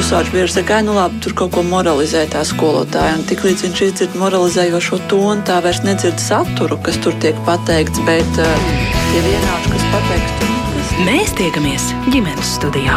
[0.00, 3.18] pusauģis bieži saka, nu labi, tur kaut ko moralizē tā skolotāja.
[3.18, 8.40] Un tiklīdz viņš izdzird moralizējošo tonu, tā vairs nedzird saturu, kas tur tiek pateikts, bet
[8.40, 8.70] uh,
[9.10, 10.56] tie vienādi, kas pateikts, tur.
[11.04, 12.96] Mēs tiekamies ģimenes studijā.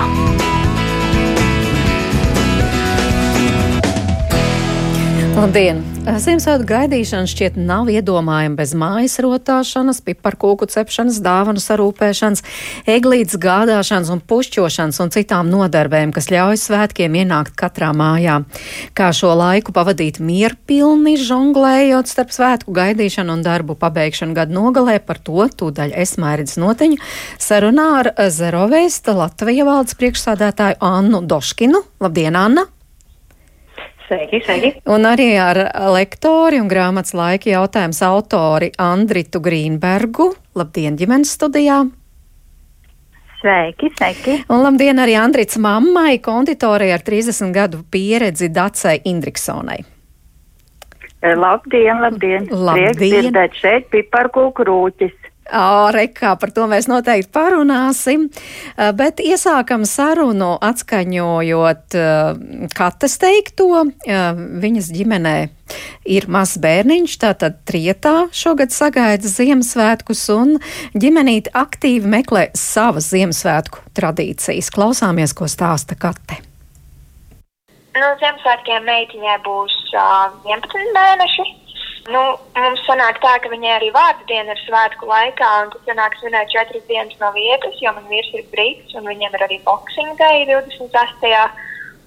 [5.34, 5.79] Labdien!
[6.06, 12.44] Ziemassvētku gaidīšana šķiet nav iedomājama bez mājas rotāšanas, piparkūku cepšanas, dāvanu sarūpēšanas,
[12.94, 18.35] eglītes gādāšanas un pušķošanas un citām nodarbēm, kas ļauj svētkiem ienākt katrā mājā.
[18.93, 25.18] Kā šo laiku pavadīt mierpilni, žonglējot starp svētku gaidīšanu un darbu pabeigšanu gadu nogalē, par
[25.18, 27.02] to tūdaļ es mērķis notiņu
[27.41, 31.81] sarunā ar Zerovēsta Latvija valdes priekšsādātāju Annu Doškinu.
[32.05, 32.70] Labdien, Anna!
[34.07, 34.71] Sveiki, sveiki.
[34.91, 35.57] Un arī ar
[35.95, 40.34] lektori un grāmatas laika jautājums autori Andritu Grīnbergu.
[40.59, 41.79] Labdien, ģimenes studijā!
[43.39, 44.38] Sveiki, sveiki!
[44.52, 49.81] Un labdien arī Andrits mammai, konditorai ar 30 gadu pieredzi Dacei Indriksonai.
[51.24, 52.48] Labdien, labdien!
[52.51, 52.96] Labdien.
[52.99, 55.23] Prieks dzirdēt šeit piparkūku rūķis.
[55.44, 58.30] Rekā par to mēs noteikti parunāsim,
[58.96, 61.98] bet iesākam sarunu atskaņojot
[62.74, 63.84] Katas teikto.
[64.64, 65.36] Viņas ģimenē
[66.08, 70.58] ir mazs bērniņš, tātad trietā šogad sagaida Ziemassvētkus un
[70.96, 74.72] ģimenīte aktīvi meklē savas Ziemassvētku tradīcijas.
[74.74, 76.40] Klausāmies, ko stāsta Kate.
[77.94, 81.46] Nu, Ziemassvētkiem meitiņai būs uh, 11 mēneši.
[82.12, 82.22] Nu,
[82.58, 86.52] mums sanāk tā, ka viņai arī vārdu diena ir svētku laikā, un tas sanāk svinēt
[86.52, 90.44] četras dienas no vietas, jo man vīrs ir brīvs, un viņiem ir arī boxing day
[90.50, 91.46] 28.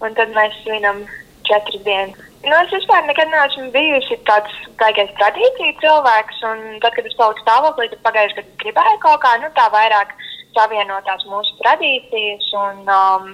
[0.05, 1.01] un tad mēs svinam
[1.49, 2.21] četras dienas.
[2.45, 4.53] Nu, es vispār nekad neesmu bijusi tāds
[4.83, 9.33] baigais tradīciju cilvēks, un tad, kad es paliku stāvoklī, tad pagājuši gadu gribēju kaut kā,
[9.41, 10.13] nu, tā vairāk
[10.53, 13.33] savienotās mūsu tradīcijas un um,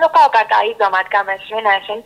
[0.00, 2.02] nu, kaut kā tā izdomāt, kā mēs svinēsim.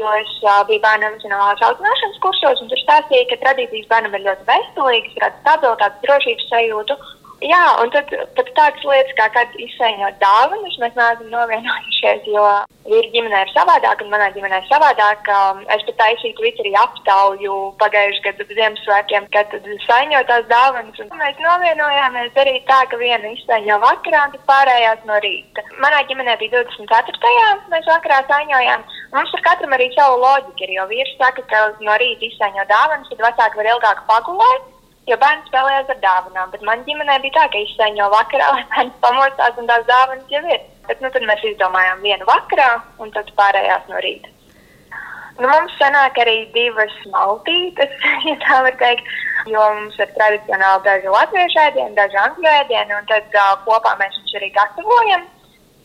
[0.00, 4.24] Jo es uh, biju bērnu emocionālās audzināšanas kursos, un tur stāstīja, ka tradīcijas bērnam ir
[4.28, 6.98] ļoti veselīgas, rada stabilitātes, drošības sajūtu.
[7.42, 12.42] Jā, un tad pat tādas lietas, kā kad izsaiņot dāvanas, mēs neesam novienojušies, jo
[12.86, 15.30] vīri ģimenē ir savādāk, un manā ģimenē ir savādāk.
[15.74, 21.42] Es pat taisīju Twitterī aptauju pagājušajā gadā Ziemassvētkiem, kad tad saiņot tās dāvanas, un mēs
[21.42, 25.66] novienojāmies darīt tā, ka viena izsaiņo vakarā, un tad pārējās no rīta.
[25.82, 27.48] Manā ģimenē bija 24.
[27.74, 28.86] mēs vakarā saiņojām.
[29.16, 33.10] Mums ar katram arī savu loģiku ir, jo vīrs saka, ka no rīta izsaiņo dāvanas,
[33.10, 34.71] tad vecāki var ilgāk pagulēt.
[35.10, 39.00] Jo bērns spēlējās ar dāvanām, bet manā ģimenē bija tā, ka izsaiņo vakarā, lai bērns
[39.02, 40.62] pamostās un tās dāvanas jau ir.
[40.86, 42.68] Bet, nu, tad mēs izdomājām vienu vakarā
[43.02, 44.30] un tad pārējās no rīta.
[45.40, 47.92] Nu, mums sanāk arī divas maltītes,
[48.28, 49.10] ja tā var teikt,
[49.50, 54.18] jo mums ir tradicionāli daži latviešu ēdieni, daži angļu ēdieni, un tad uh, kopā mēs
[54.20, 55.30] viņus arī gatavojam.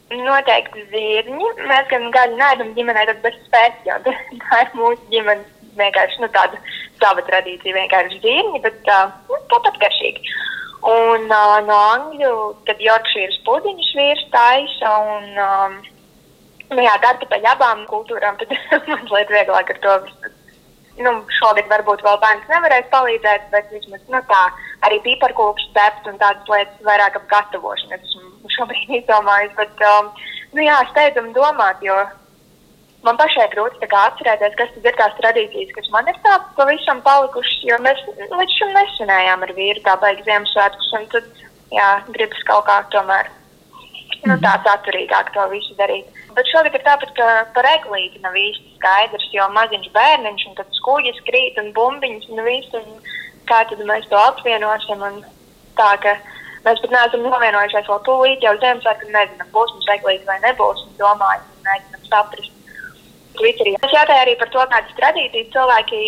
[0.08, 1.48] Noteikti zirņi.
[1.68, 6.30] Mēs gan gaļu neēdam ģimenē, tad bez spēks, jo tā ir mūsu ģimenes vienkārši nu,
[6.36, 6.60] tāda
[7.02, 10.36] sava tradīcija, vienkārši zīmīgi, bet uh, nu, tāpat garšīgi.
[10.88, 12.34] Un uh, no angļu,
[12.68, 15.78] tad Yorkshīras pudiņas vīrs taisa un, um,
[16.76, 18.54] nu jā, kartupeļu abām kultūrām, tad
[18.94, 19.96] mazliet vieglāk ar to.
[20.98, 24.40] Nu, šogad varbūt vēl bērns nevarēs palīdzēt, bet vismaz nu, tā
[24.88, 27.98] arī pīparkūks cept un tādas lietas vairāk ap gatavošanu.
[27.98, 30.10] Es esmu šobrīd izdomājis, bet, um,
[30.58, 32.00] nu jā, steidzam domāt, jo
[33.08, 37.80] man pašai grūti atcerēties, kas ir tās tradīcijas, kas man ir tā pavisam palikušas, jo
[37.86, 41.28] mēs līdz šim nesenējām ar vīru tā beigas Ziemassvētkus, un tad,
[41.74, 43.32] jā, gribas kaut kā tomēr,
[44.26, 44.66] nu, tā mhm.
[44.68, 46.10] saturīgāk to visu darīt.
[46.38, 50.76] Bet šogad ir tāpat, ka par eglīti nav īsti skaidrs, jo maziņš bērniņš, un tad
[50.78, 53.00] skuģis krīt un bumbiņas un viss, un
[53.50, 55.24] kā tad mēs to apvienosim, un
[55.80, 56.14] tā, ka
[56.68, 61.02] mēs pat neesam novienojušies vēl tūlīt jau Ziemassvētku, nezinām, būs mums eglīti vai nebūs, un
[61.02, 62.57] domājam, un mēģinam saprast.
[63.40, 63.74] Twitterī.
[63.86, 66.00] Es jautāju arī par to, kādas tradīcijas cilvēki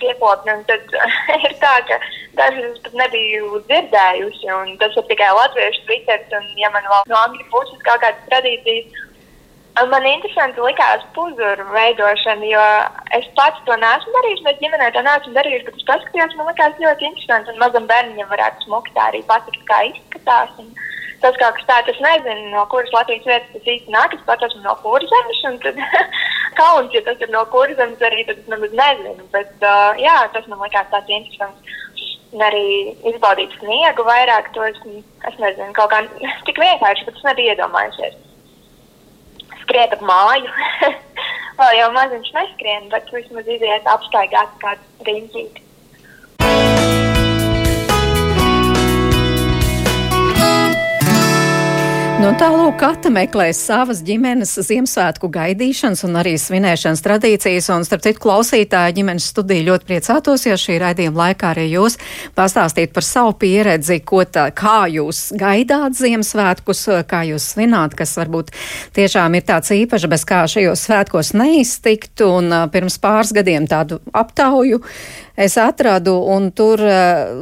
[0.00, 0.56] piekopja.
[0.70, 0.96] Tad
[1.48, 1.98] ir tā, ka
[2.38, 7.20] dažas pat nebiju dzirdējusi, un tas ir tikai latviešu Twitter, un ja man vēl no
[7.26, 9.04] angļu puses kaut kādas tradīcijas.
[9.78, 12.62] Man interesanti likās puzuru veidošana, jo
[13.14, 15.62] es pats to neesmu darījis, bet ģimenē to neesmu darījis.
[15.68, 19.62] Bet es paskatījos, man likās ļoti interesanti, un mazam bērnam varētu smukt tā arī patikt,
[19.70, 20.50] kā izskatās.
[20.58, 20.72] Un,
[21.22, 24.14] tas kaut kas tāds, es nezinu, no kuras Latvijas vietas tas īsti nāk.
[24.14, 25.78] Es pats esmu no kurzemes, un tad
[26.58, 29.26] kauns, ja tas ir no kurzemes arī, tad es nemaz nezinu.
[29.34, 31.76] Bet, uh, jā, tas man likās tāds interesants.
[32.28, 32.64] Un arī
[33.08, 34.80] izbaudīt sniegu vairāk, to es,
[35.30, 36.02] es nezinu, kaut kā
[36.48, 38.18] tik vienkārši, bet es nebiju iedomājusies.
[39.62, 40.52] Skriet ap māju.
[41.58, 46.77] Vēl jau maziņš neskrien, bet vismaz iziet apstaigāt kādu riņķīti.
[52.18, 57.68] Nu, Tālāk, katra meklē savas ģimenes Ziemassvētku gaidīšanas un arī svinēšanas tradīcijas.
[57.70, 61.94] Un, starp citu, klausītāji ģimenes studija ļoti priecātos, ja šī raidījuma laikā arī jūs
[62.34, 64.00] pastāstītu par savu pieredzi,
[64.34, 68.50] tā, kā jūs gaidāt Ziemassvētkus, kā jūs svināt, kas varbūt
[68.98, 72.18] tiešām ir tāds īpašs, bez kā šajos svētkos neiztikt.
[72.26, 74.82] Un pirms pāris gadiem tādu aptauju
[75.38, 76.82] es atradu, un tur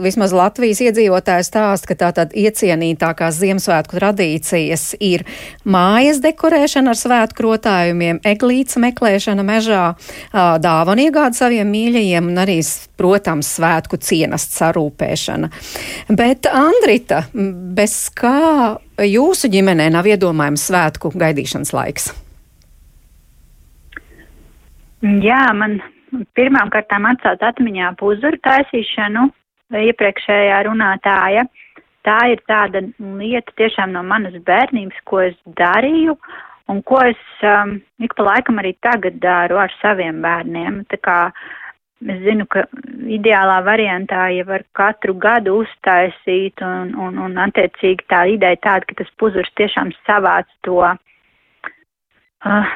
[0.04, 5.25] vismaz Latvijas iedzīvotājs stāsta, ka tā tad iecienītākās Ziemassvētku tradīcijas ir
[5.64, 9.84] mājas dekorēšana ar svētku rotājumiem, eglītes meklēšana mežā,
[10.32, 12.58] dāvanu iegāda saviem mīļajiem un arī,
[13.00, 15.50] protams, svētku cienasts sarūpēšana.
[16.12, 22.12] Bet, Andrita, bez kā jūsu ģimenē nav iedomājams svētku gaidīšanas laiks?
[25.02, 25.78] Jā, man
[26.38, 29.29] pirmām kārtām atcelt atmiņā puzuru taisīšanu
[29.75, 31.47] iepriekšējā runātāja.
[32.06, 32.85] Tā ir tāda
[33.19, 36.14] lieta tiešām no manas bērnības, ko es darīju
[36.70, 40.85] un ko es um, ik pa laikam arī tagad daru ar saviem bērniem.
[40.91, 41.19] Tā kā
[42.06, 42.67] es zinu, ka
[43.19, 49.03] ideālā variantā jau var katru gadu uztaisīt un, un, un attiecīgi tā ideja tāda, ka
[49.03, 50.97] tas puzurs tiešām savāc to uh,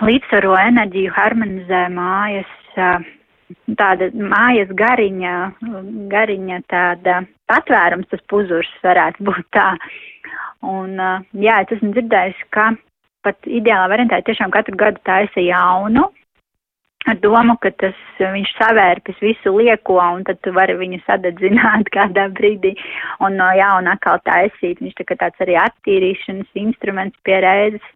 [0.06, 2.54] līdzsvaro enerģiju, harmonizē mājas.
[2.74, 2.98] Uh,
[3.78, 5.34] tāda mājas gariņa,
[6.12, 7.20] gariņa tāda
[7.50, 9.72] patvērums, tas puzurs varētu būt tā.
[10.66, 10.96] Un,
[11.32, 12.70] jā, es esmu dzirdējis, ka
[13.24, 16.08] pat ideālā variantā tiešām katru gadu taisa jaunu,
[17.08, 22.28] ar domu, ka tas viņš savērpis visu lieko, un tad tu vari viņu sadedzināt kādā
[22.36, 22.74] brīdī
[23.24, 24.82] un no jauna atkal taisīt.
[24.82, 27.86] Viņš tā kā tāds arī attīrīšanas instruments pie reizes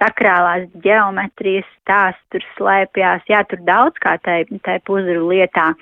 [0.00, 3.24] sakrālās geometrijas stāsts tur slēpjās.
[3.30, 5.72] Jā, tur daudz kā tai, tai puzuru lietā.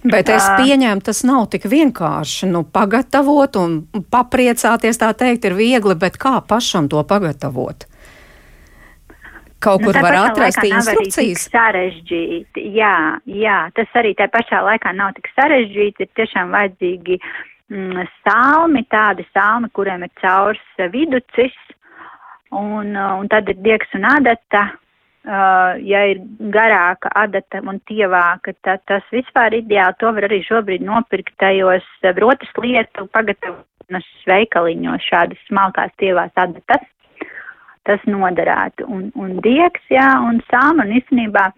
[0.00, 2.48] Bet es pieņēmu, tas nav tik vienkārši.
[2.48, 3.74] Nu, pagatavot un
[4.12, 7.84] papriecāties, tā teikt, ir viegli, bet kā pašam to pagatavot?
[9.60, 11.44] Kaut nu, kur var atrast instrukcijas.
[11.52, 18.06] Sarežģīti, jā, jā, tas arī tā pašā laikā nav tik sarežģīti, ir tiešām vajadzīgi mm,
[18.24, 20.64] salmi, tādi salmi, kuriem ir caurs
[20.94, 21.58] viducis,
[22.50, 24.68] un, uh, un tad ir diegs un adata.
[25.20, 29.98] Uh, ja ir garāka adata un tievāka, tad tas vispār ideāli.
[30.00, 31.84] To var arī šobrīd nopirkt tajos
[32.16, 36.86] brotas lietu pagatavošanas veikaliņos, šādas smalkās tievās adatas.
[37.84, 38.88] Tas noderētu.
[38.88, 41.50] Un, un diegs, jā, un sāma, un īstenībā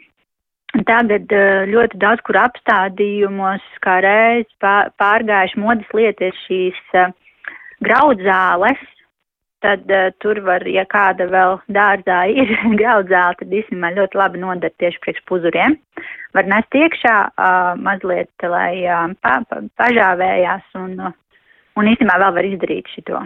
[0.89, 7.15] tagad uh, ļoti daudz kur apstādījumos, kā reiz pārgājuši modas lietas šīs uh,
[7.87, 8.83] graudzāles,
[9.63, 14.75] tad uh, tur var, ja kāda vēl dārzā ir graudzāle, tad īstenībā ļoti labi nodara
[14.83, 15.79] tieši priekš puzuriem.
[16.37, 21.47] Var nest iekšā uh, mazliet, lai uh, pa, pa, pažāvējās un, uh,
[21.79, 23.23] un īstenībā vēl var izdarīt šito.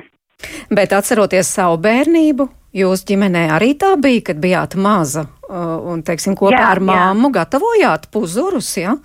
[0.69, 6.37] Bet atceroties savu bērnību, jūs ģimenē arī tā bija, kad bijāt maza uh, un, teiksim,
[6.37, 7.37] kopā jā, ar māmu jā.
[7.41, 8.97] gatavojāt puzurus, jā?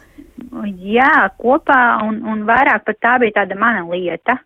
[0.82, 4.40] Jā, kopā un, un vairāk pat tā bija tāda mana lieta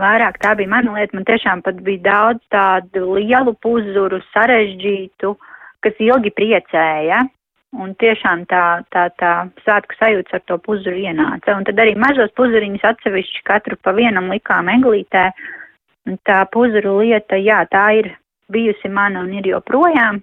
[0.00, 1.16] vairāk tā bija mana lieta.
[1.16, 5.34] Man tiešām pat bija daudz tādu lielu puzuru, sarežģītu,
[5.84, 7.24] kas ilgi priecēja.
[7.74, 9.30] Un tiešām tā, tā, tā
[9.64, 11.56] svētku sajūta ar to puzuru ienāca.
[11.56, 15.30] Un tad arī mazos puzuriņus atsevišķi katru pa vienam likām eglītē.
[16.06, 18.12] Un tā puzuru lieta, jā, tā ir
[18.52, 20.22] bijusi mana un ir joprojām.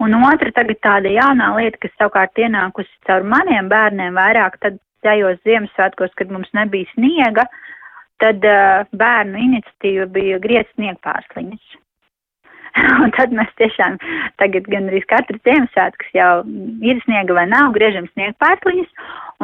[0.00, 5.42] Un otra tagad tāda jaunā lieta, kas savukārt ienākusi caur maniem bērniem vairāk tad tajos
[5.46, 7.67] Ziemassvētkos, kad mums nebija sniega, uh,
[8.22, 11.76] tad uh, bērnu iniciatīva bija griezt sniegpārsliņas.
[13.02, 13.96] Un tad mēs tiešām
[14.40, 16.32] tagad gan arī katru Ziemassvētkus jau
[16.84, 18.90] ir sniega vai nav, griežam sniegpārsliņas.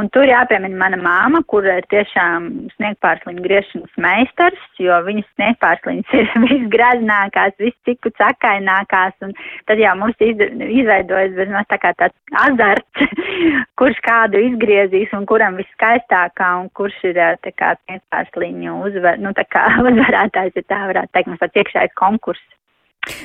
[0.00, 6.32] Un tur jāpiemina mana māma, kur ir tiešām sniegpārsliņu griešanas meistars, jo viņas sniegpārsliņas ir
[6.48, 9.14] visgraznākās, visciku cakainākās.
[9.22, 9.36] Un
[9.70, 13.06] tad jau mums izveidojas bezmaz tā kā tāds azarts,
[13.78, 19.46] kurš kādu izgriezīs un kuram viskaistākā un kurš ir tā kā sniegpārsliņu uzvar, nu tā
[19.46, 22.50] kā uzvarētājs, ja tā varētu teikt, mums tāds iekšējais konkurss.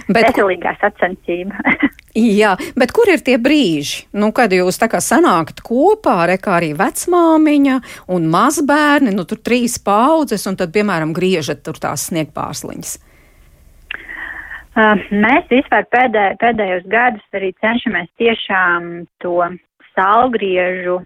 [0.09, 1.59] Bet, Veselīgā sacensība.
[2.39, 6.73] jā, bet kur ir tie brīži, nu, kad jūs tā kā sanākat kopā, rekā arī
[6.79, 7.77] vecmāmiņa
[8.15, 12.97] un mazbērni, nu, tur trīs paudzes, un tad, piemēram, griežat tur tās sniegpārsliņas?
[14.79, 19.41] Uh, mēs vispār pēdē, pēdējos gadus arī cenšamies tiešām to
[19.97, 20.99] salgriežu,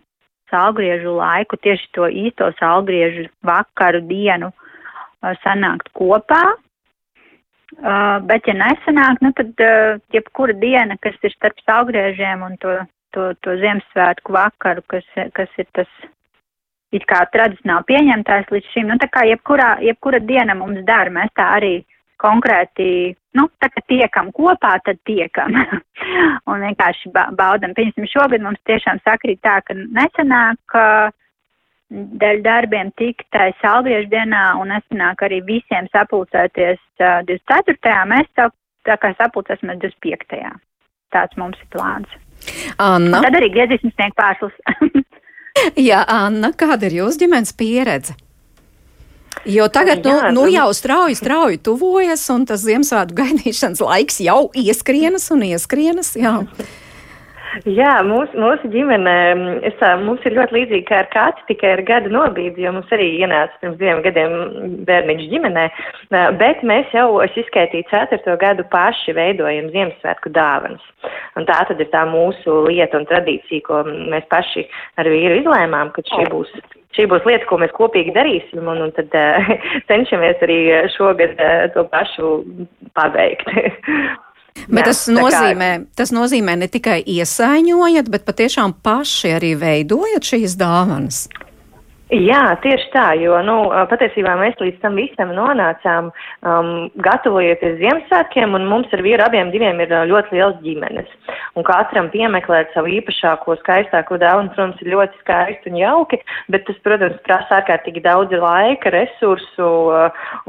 [0.52, 6.44] salgriežu laiku, tieši to īsto salgriežu vakaru dienu uh, sanākt kopā,
[7.74, 12.76] Uh, bet, ja nesanāk, nu, tad uh, jebkura diena, kas ir starp saugriežiem un to,
[13.16, 15.90] to, to Ziemassvētku vakaru, kas, kas ir tas
[16.94, 21.34] it kā tradicionāli pieņemtājs līdz šim, nu, tā kā jebkurā, jebkura diena mums dara, mēs
[21.38, 21.74] tā arī
[22.22, 25.58] konkrēti, nu, tā kā tiekam kopā, tad tiekam.
[26.50, 27.74] un vienkārši ba baudam.
[27.76, 30.78] Pieņemsim, šogad mums tiešām sakrīt tā, ka nesenāk
[31.94, 37.96] dēļ darbiem tiktai saldiešu dienā un nesenāk arī visiem sapulcēties uh, 24.
[38.10, 38.50] Mēs tā,
[38.88, 40.54] tā kā sapulcēsimies 25.
[41.14, 42.20] Tāds mums ir plāns.
[42.82, 43.20] Anna.
[43.20, 44.56] Un tad arī griezīsim sniegt pārslas.
[45.90, 48.18] Jā, Anna, kāda ir jūsu ģimenes pieredze?
[49.50, 54.48] Jo tagad nu, nu, nu- jau strauji, strauji tuvojas, un tas Ziemassvētku gaidīšanas laiks jau
[54.56, 56.14] ieskrienas un ieskrienas.
[56.20, 56.38] Jā.
[57.70, 61.84] Jā, mūsu, mūsu ģimene, mm, es, mums ir ļoti līdzīga kā ar kāds, tikai ar
[61.86, 64.34] gadu nobīdi, jo mums arī ienāca pirms diviem gadiem
[64.88, 65.66] bērniņš ģimenē,
[66.40, 70.90] bet mēs jau, es izskaitīju ceturto gadu paši veidojam Ziemassvētku dāvanas.
[71.38, 74.66] Un tā tad ir tā mūsu lieta un tradīcija, ko mēs paši
[74.98, 76.58] ar vīru izlēmām, ka šī būs.
[76.94, 79.56] Šī būs lieta, ko mēs kopīgi darīsim, un, un tad uh,
[79.90, 80.60] cenšamies arī
[80.98, 82.36] šogad uh, to pašu
[82.98, 83.50] paveikt.
[84.68, 89.54] Bet Jā, tas tā kā- nozīmē, tas nozīmē ne tikai iesaiņojat, bet patiešām paši arī
[89.60, 91.28] veidojat šīs dāvanas.
[92.14, 93.56] Jā, tieši tā, jo, nu,
[93.90, 96.12] patiesībā mēs līdz tam visam nonācām,
[96.46, 96.70] um,
[97.02, 101.10] gatavojoties Ziemassvētkiem, un mums ar vīru abiem diviem ir ļoti liels ģimenes.
[101.58, 106.22] Un katram piemeklēt savu īpašāko, skaistāko dāvanu, protams, ir ļoti skaisti un jauki,
[106.54, 109.74] bet tas, protams, prasa ārkārtīgi daudz laika, resursu,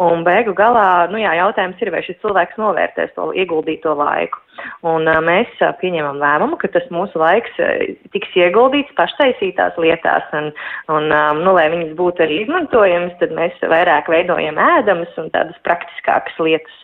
[0.04, 4.43] un beigu galā, nu jā, jautājums ir, vai šis cilvēks novērtēs to ieguldīto laiku.
[4.86, 7.56] Un mēs pieņemam lēmumu, ka tas mūsu laiks
[8.14, 10.50] tiks ieguldīts paštaisītās lietās, un,
[10.92, 11.08] un
[11.40, 16.83] nu, lai viņas būtu arī izmantojamas, tad mēs vairāk veidojam ēdamas un tādas praktiskākas lietas.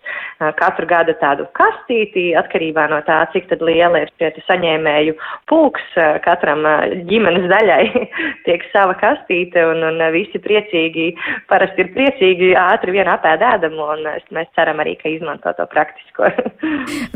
[0.57, 5.13] Katru gadu tādu kastīti, atkarībā no tā, cik tad liela ir šie saņēmēju
[5.51, 5.85] pulks,
[6.25, 6.65] katram
[7.11, 7.83] ģimenes daļai
[8.47, 11.11] tiek sava kastīte, un, un visi priecīgi,
[11.51, 16.31] parasti ir priecīgi ātri vien apēd ēdamu, un mēs ceram arī, ka izmanto to praktisko.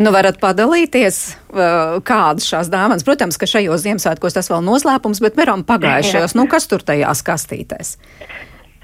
[0.05, 1.19] Nu, varat padalīties,
[2.07, 3.05] kādas šās dāvanas.
[3.07, 7.95] Protams, ka šajos Ziemassvētkos tas vēl noslēpums, bet meram pagājušajos, nu, kas tur tajās kastītēs?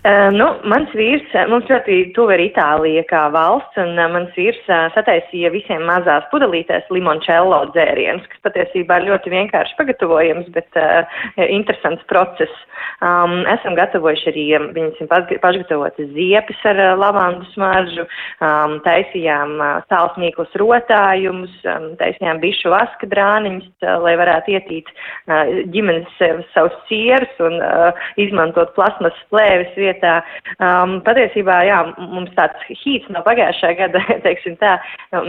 [0.01, 4.31] Uh, nu, mans vīrs, uh, mums ļoti tuva ir Itālija kā valsts, un uh, mans
[4.33, 10.81] vīrs uh, sataisīja visiem mazās pudelītēs limoncello dzērienus, kas patiesībā ir ļoti vienkārši pagatavojams, bet
[10.81, 12.63] uh, interesants process.
[13.05, 15.05] Um, esam gatavojuši arī um, viņas
[15.43, 18.09] pašgatavotas ziepes ar uh, lavandu smaržu,
[18.41, 25.45] um, taisījām uh, sālsmīklus rotājumus, um, taisījām bišu vaska drāniņus, uh, lai varētu ietīt uh,
[25.77, 30.21] ģimenes sev savus sierus un uh, izmantot plasmas plēves vietā.
[30.59, 34.77] Um, patiesībā, jā, mums tāds hīts no pagājušā gada, teiksim tā,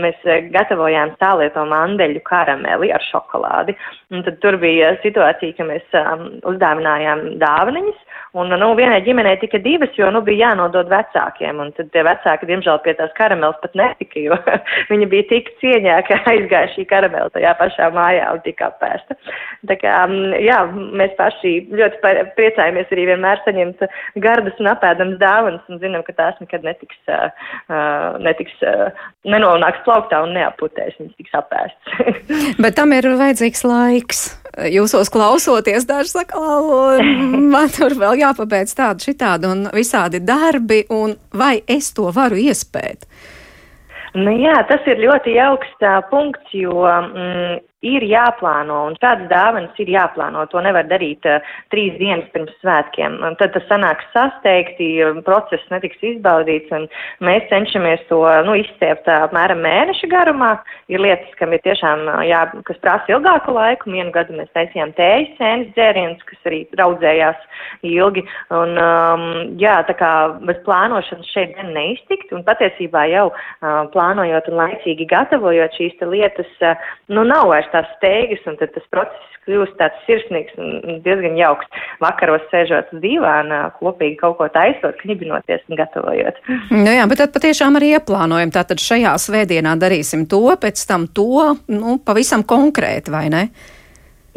[0.02, 3.76] mēs eh, gatavojām sālieto mandeļu karameli ar šokolādi.
[4.14, 9.60] Un tad tur bija situācija, ka mēs um, uzdāvinājām dāvaniņas, un, nu, vienai ģimenei tika
[9.62, 13.76] divas, jo, nu, bija jānodod vecākiem, un tad tie vecāki, diemžēl, pie tās karameles pat
[13.78, 14.38] netika, jo
[14.92, 19.18] viņa bija tik cieņā, ka aizgāja šī karamela tajā pašā mājā un tika apēsta.
[19.68, 22.00] Tā kā, um, jā, mēs paši ļoti
[22.38, 23.84] priecājamies arī vienmēr saņemt
[24.24, 28.88] gardas un apēdams dāvanas un zinām, ka tās nekad netiks, uh, netiks uh,
[29.28, 31.98] nenonāks plauktā un neaputēs, viņas tiks apēsts.
[32.62, 34.24] Bet tam ir vajadzīgs laiks.
[34.68, 36.98] Jūsos klausoties, daži saka, "O,
[37.54, 43.06] man tur vēl jāpabeidz tādu, šitādu un visādi darbi, un vai es to varu iespēt?
[44.14, 49.78] Nu, jā, tas ir ļoti jauks tā, punkts, jo mm, ir jāplāno, un šādas dāvanas
[49.82, 50.44] ir jāplāno.
[50.52, 51.42] To nevar darīt uh,
[51.74, 53.18] trīs dienas pirms svētkiem.
[53.26, 54.88] Un tad tas sanāks sasteigti,
[55.26, 56.86] process netiks izbaudīts, un
[57.26, 60.52] mēs cenšamies to nu, izstiept apmēram mēneša garumā.
[60.92, 63.90] Ir lietas, kam ir tiešām uh, jā, kas prasa ilgāku laiku.
[63.92, 67.42] Vienu gadu mēs taisījām tējas sēnes dzērienus, kas arī raudzējās
[67.88, 68.24] ilgi.
[68.54, 69.26] Un, um,
[69.60, 70.12] jā, tā kā
[70.46, 76.50] bez plānošanas šeit gan neiztikt, un patiesībā jau uh, plānojot un laicīgi gatavojot šīs lietas,
[76.62, 81.36] uh, nu nav vairs tās steigas, un tad tas process kļūst tāds sirsnīgs un diezgan
[81.40, 81.66] jauks.
[82.02, 86.40] Vakaros sēžot uz dīvāna, kopīgi kaut ko taisot, knibinoties un gatavojot.
[86.70, 88.54] Nu jā, bet tad patiešām arī ieplānojam.
[88.54, 93.46] Tātad šajā svētdienā darīsim to, pēc tam to, nu, pavisam konkrēti, vai ne?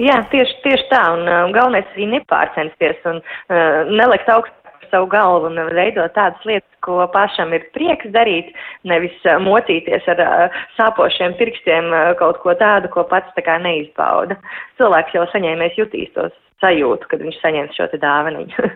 [0.01, 4.64] Jā, tieši, tieši tā, un uh, galvenais arī nepārcensties un uh, nelikt augstu
[4.95, 8.53] savu galvu un veidot tādas lietas, ko pašam ir prieks darīt,
[8.87, 13.59] nevis uh, mocīties ar uh, sāpošiem pirkstiem uh, kaut ko tādu, ko pats tā kā
[13.59, 14.39] neizbauda.
[14.79, 18.55] Cilvēks jau saņēmējs jutīs tos sajūtu, kad viņš saņems šo te dāvaniņu.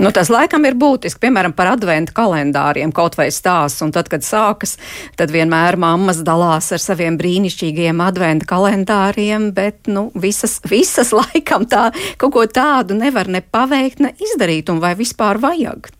[0.00, 4.24] Nu, tas laikam ir būtiski, piemēram, par adventu kalendāriem kaut vai stāsts, un tad, kad
[4.24, 4.78] sākas,
[5.20, 11.90] tad vienmēr mammas dalās ar saviem brīnišķīgiem adventu kalendāriem, bet, nu, visas, visas laikam tā,
[12.20, 15.92] kaut ko tādu nevar ne paveikt, ne izdarīt, un vai vispār vajag.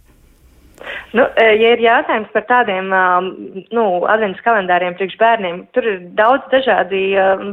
[1.12, 2.86] Nu, e, ja ir jautājums par tādiem
[3.74, 7.00] nu, adventas kalendāriem priekš bērniem, tur ir daudz dažādi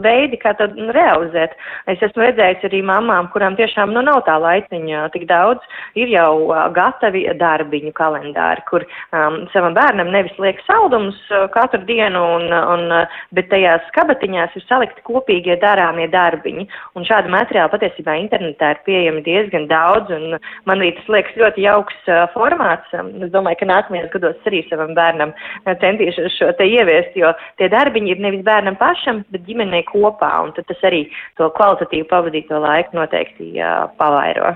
[0.03, 1.55] veidi, kā to realizēt.
[1.89, 5.65] Es esmu redzējis arī mamām, kurām tiešām nu, nav tā laiciņa tik daudz,
[5.97, 11.17] ir jau gatavi darbiņu kalendāri, kur um, savam bērnam nevis liek saldumus
[11.55, 12.85] katru dienu, un, un,
[13.33, 16.67] bet tajās kabatiņās ir salikti kopīgie darāmie darbiņi.
[16.93, 20.37] Un šādu materiālu patiesībā internetā ir pieejami diezgan daudz, un
[20.69, 22.93] man arī tas liekas ļoti jauks formāts.
[22.93, 27.31] Es domāju, domāju, ka nākamajos gados arī savam bērnam eh, centīšos šo te ieviest, jo
[27.57, 32.07] tie darbiņi ir nevis bērnam pašam, bet ģimenei kopā, un tad tas arī to kvalitatīvu
[32.09, 34.55] pavadīto laiku noteikti uh, pavairo.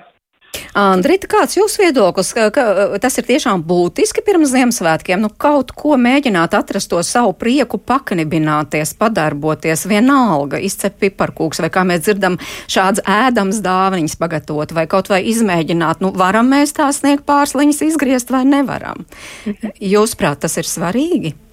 [0.75, 2.63] Andrita, kāds jūs viedoklis, ka, ka
[3.03, 8.93] tas ir tiešām būtiski pirms Ziemassvētkiem, nu kaut ko mēģināt atrast to savu prieku, paknibināties,
[8.99, 12.39] padarboties, vienalga, izcep piparkūks, vai kā mēs dzirdam,
[12.71, 18.31] šāds ēdams dāvaniņas pagatavot, vai kaut vai izmēģināt, nu varam mēs tā sniegt pārsliņas izgriezt
[18.33, 19.05] vai nevaram.
[19.45, 19.77] Mhm.
[19.91, 21.35] Jūs prāt, tas ir svarīgi?
[21.35, 21.47] Mm,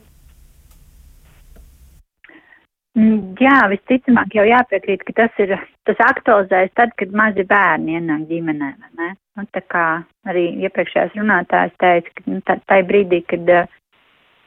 [3.39, 5.55] jā, visticamāk jau jāpiekrīt, ka tas ir,
[5.89, 9.11] tas aktualizējas tad, kad mazi bērni ienāk ģimenē, vai ne?
[9.39, 9.87] Nu, tā kā
[10.27, 13.69] arī iepriekšējās runātājs teica, ka nu, tā, tā brīdī, kad uh,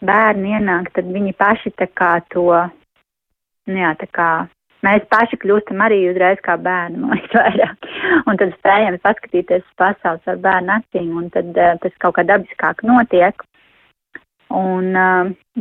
[0.03, 2.49] bērni ienāk, tad viņi paši tā kā to,
[3.71, 4.29] nu jā, tā kā
[4.85, 7.89] mēs paši kļūstam arī uzreiz kā bērni, man liekas, vairāk.
[8.27, 12.27] Un tad spējam paskatīties uz pasaules ar bērnu acīm, un tad uh, tas kaut kā
[12.27, 13.45] dabiskāk notiek.
[14.51, 14.95] Un,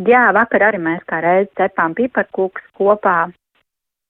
[0.07, 3.19] jā, vakar arī mēs kā reizi cepām piparkūkus kopā,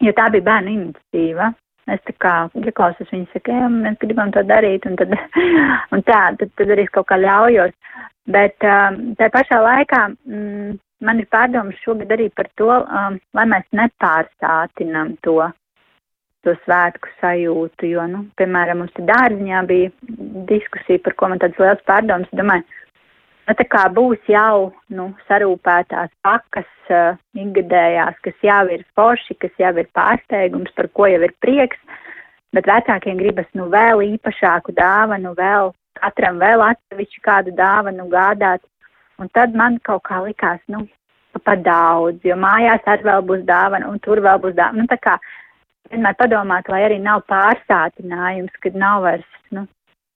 [0.01, 1.51] jo tā bija bērnu iniciatīva.
[1.91, 5.15] Es tā kā ieklausos viņas saka, jā, mēs gribam to darīt, un tad,
[5.95, 7.75] un tā, tad, tad arī es kaut kā ļaujos.
[8.31, 13.67] Bet tā pašā laikā mm, man ir pārdomas šogad arī par to, um, lai mēs
[13.77, 15.39] nepārstātinam to,
[16.47, 19.91] to svētku sajūtu, jo, nu, piemēram, mums dārziņā bija
[20.53, 22.80] diskusija, par ko man tāds liels pārdomas, domāju,
[23.49, 29.53] nu, tā kā būs jau nu, sarūpētās pakas uh, ikgadējās, kas jau ir forši, kas
[29.59, 31.81] jau ir pārsteigums, par ko jau ir prieks,
[32.55, 38.65] bet vecākiem gribas nu vēl īpašāku dāvanu, vēl katram vēl atsevišķu kādu dāvanu gādāt,
[39.21, 40.87] un tad man kaut kā likās, nu,
[41.45, 44.83] pa daudz, jo mājās arī vēl būs dāvana, un tur vēl būs dāvana.
[44.83, 45.19] Nu, tā kā
[45.91, 49.67] vienmēr padomāt, lai arī nav pārstātinājums, kad nav vairs, nu,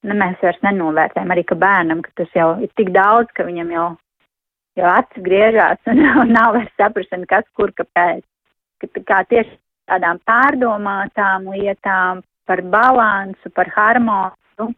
[0.05, 3.73] ne, mēs vairs nenovērtējam arī, ka bērnam, ka tas jau ir tik daudz, ka viņam
[3.73, 3.87] jau,
[4.79, 6.01] jau acis griežās un
[6.37, 8.23] nav vairs saprašana, kas, kur, kāpēc.
[8.83, 9.57] Ka, kā tieši
[9.89, 14.69] tādām pārdomātām lietām, par balansu, par harmoniju,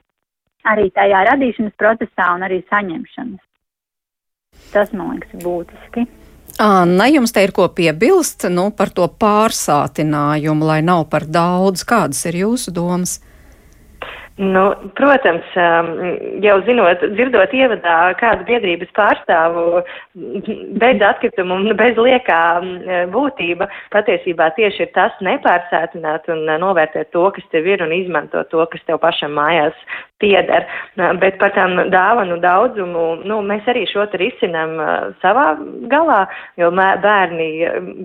[0.67, 3.43] arī tajā radīšanas procesā un arī saņemšanas.
[4.71, 6.07] Tas, man liekas, ir būtiski.
[6.63, 11.83] Anna, jums te ir ko piebilst nu, par to pārsātinājumu, lai nav par daudz.
[11.85, 13.19] Kādas ir jūsu domas?
[14.37, 15.87] Nu, protams, um,
[16.45, 19.79] jau zinot, dzirdot ievadā kādu biedrības pārstāvu
[20.77, 22.67] bez atkritumu un bez liekā um,
[23.15, 28.51] būtība, patiesībā tieši ir tas nepārsētināt un uh, novērtēt to, kas tev ir un izmantot
[28.53, 29.73] to, kas tev pašam mājās
[30.21, 30.69] pieder.
[31.01, 34.93] Uh, bet par tām dāvanu daudzumu, nu, mēs arī šo te risinām uh,
[35.25, 35.47] savā
[35.89, 36.27] galā,
[36.61, 37.49] jo bērni,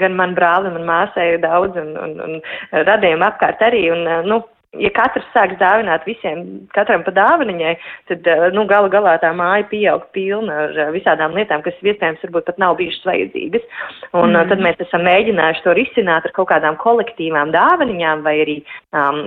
[0.01, 3.85] gan man brāli, man māsai ir daudz un, un, un radījumi apkārt arī.
[3.93, 4.41] Un, nu,
[4.81, 7.73] ja katrs sāks dāvināt visiem, katram pa dāvaniņai,
[8.09, 12.25] tad, eh, nu, gala galā tā māja pieaug pilna ar eh, visādām lietām, kas iespējams
[12.25, 13.67] varbūt pat nav bijušas vajadzīgas.
[14.13, 14.49] Un mm.
[14.49, 18.59] tad mēs esam mēģinājuši to risināt ar kaut kādām kolektīvām dāvaniņām vai arī
[18.97, 19.23] um,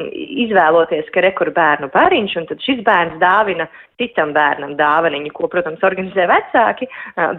[0.46, 3.70] izvēloties, ka rekur bērnu bariņš, un tad šis bērns dāvina
[4.02, 6.88] citam bērnam dāvaniņu, ko, protams, organizē vecāki,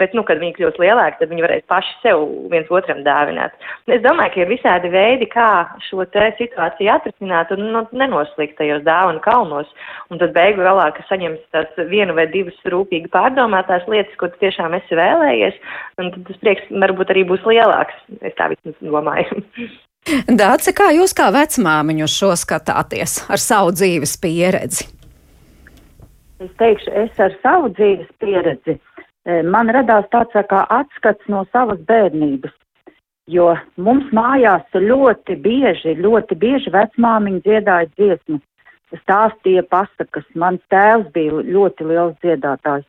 [0.01, 3.57] bet, nu, kad viņi kļūs lielāki, tad viņi varēs paši sev viens otram dāvināt.
[3.90, 5.49] Es domāju, ka ir visādi veidi, kā
[5.88, 9.71] šo te situāciju atrisināt un nu, nenoslīgt tajos dāvanu kalnos,
[10.11, 14.40] un tad beigu galā, ka saņems tās vienu vai divas rūpīgi pārdomātās lietas, ko tu
[14.45, 15.59] tiešām esi vēlējies,
[16.01, 19.42] un tad tas prieks varbūt arī būs lielāks, es tā vismaz domāju.
[20.40, 24.95] Dāce, kā jūs kā vecmāmiņu šo skatāties ar savu dzīves pieredzi?
[26.44, 31.79] Es teikšu, es ar savu dzīves pieredzi, e, man radās tāds kā atskats no savas
[31.88, 32.53] bērnības,
[33.33, 33.46] jo
[33.81, 38.44] mums mājās ļoti bieži, ļoti bieži vecmāmiņa dziedāja dziesmas,
[39.01, 42.85] stāstīja pasakas, mans tēvs bija ļoti liels dziedātājs,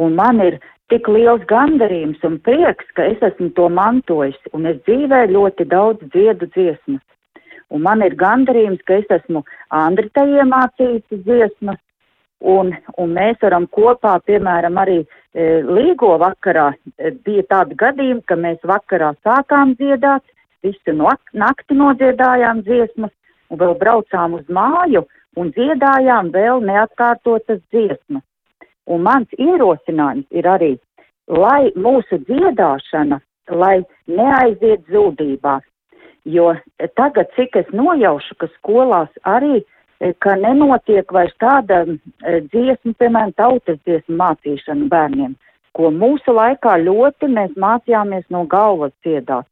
[0.00, 0.56] un man ir
[0.88, 6.08] tik liels gandarījums un prieks, ka es esmu to mantojis, un es dzīvē ļoti daudz
[6.16, 7.04] dziedu dziesmas.
[7.70, 11.78] Un man ir gandarījums, ka es esmu Andritai iemācījis dziesmas,
[12.40, 18.36] Un, un mēs varam kopā, piemēram, arī e, līgo vakarā e, bija tādi gadījumi, ka
[18.40, 20.24] mēs vakarā sākām dziedāt,
[20.64, 23.12] visu no, nakti nodziedājām dziesmas
[23.50, 25.04] un vēl braucām uz māju
[25.36, 28.24] un dziedājām vēl neatkārtotas dziesmas.
[28.90, 30.70] Un mans ierosinājums ir arī,
[31.28, 35.60] lai mūsu dziedāšana, lai neaiziet zudībā.
[36.24, 36.54] Jo
[36.98, 39.62] tagad, cik es nojaušu, ka skolās arī,
[40.00, 41.84] ka nenotiek vairs tāda
[42.24, 45.34] dziesma, piemēram, tautas dziesmu mācīšana bērniem,
[45.76, 49.46] ko mūsu laikā ļoti mēs mācījāmies no galvas dziedāt.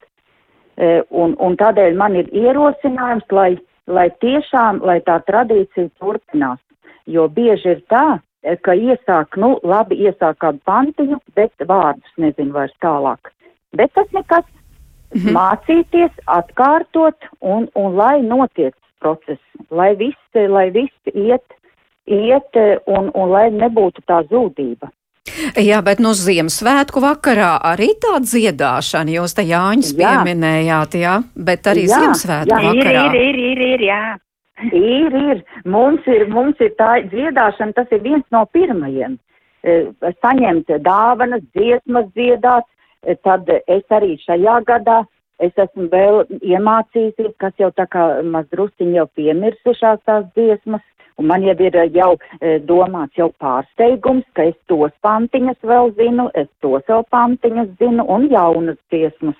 [1.10, 3.50] Un, un tādēļ man ir ierosinājums, lai,
[3.90, 6.62] lai tiešām, lai tā tradīcija turpinās.
[7.08, 8.20] Jo bieži ir tā,
[8.62, 13.32] ka iesāk, nu, labi, iesāk kādu pantiņu, bet vārdus nezinu vairs tālāk.
[13.76, 14.44] Bet tas nekas.
[15.08, 15.32] Mm -hmm.
[15.32, 21.56] Mācīties, atkārtot un, un lai notiek process, lai visi, lai visi iet,
[22.06, 24.90] iet un, un lai nebūtu tā zūdība.
[25.60, 29.98] Jā, bet no Ziemassvētku vakarā arī tā dziedāšana, jūs te Jāņus jā.
[30.00, 33.04] pieminējāt, jā, bet arī jā, Ziemassvētku jā, vakarā.
[33.12, 34.02] Ir, ir, ir, ir, ir, jā.
[34.72, 35.42] Ir, ir.
[35.70, 39.18] Mums ir, mums ir tā dziedāšana, tas ir viens no pirmajiem.
[40.22, 42.66] Saņemt dāvanas, dziesmas dziedāt,
[43.22, 45.02] tad es arī šajā gadā
[45.42, 50.84] es esmu vēl iemācījusies, kas jau tā kā mazdrusciņi jau piemirsušās tās dziesmas,
[51.18, 56.28] un man jau ir jau e, domāts jau pārsteigums, ka es tos pantiņas vēl zinu,
[56.34, 59.38] es tos vēl pantiņas zinu, un jaunas dziesmas.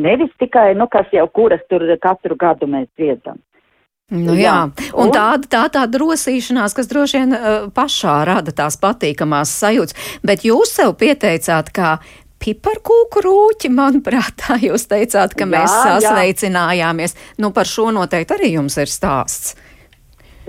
[0.00, 3.38] Nevis tikai, nu, kas jau kuras tur katru gadu mēs dziedam.
[4.10, 4.64] Nu, jā,
[4.98, 9.94] un tāda tā, tā drosīšanās, kas droši vien uh, pašā rada tās patīkamās sajūtas,
[10.26, 11.92] bet jūs sev pieteicāt kā
[12.40, 17.16] piparkūku rūķi, manuprāt, tā jūs teicāt, ka jā, mēs sasveicinājāmies.
[17.16, 17.34] Jā.
[17.44, 19.56] Nu, par šo noteikti arī jums ir stāsts.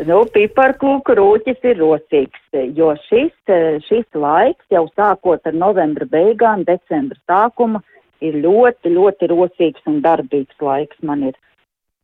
[0.01, 2.41] Nu, piparkūku rūķis ir rosīgs,
[2.77, 3.33] jo šis,
[3.85, 7.83] šis laiks jau sākot ar novembra beigām, decembra sākuma
[8.23, 11.37] ir ļoti, ļoti rosīgs un darbīgs laiks man ir.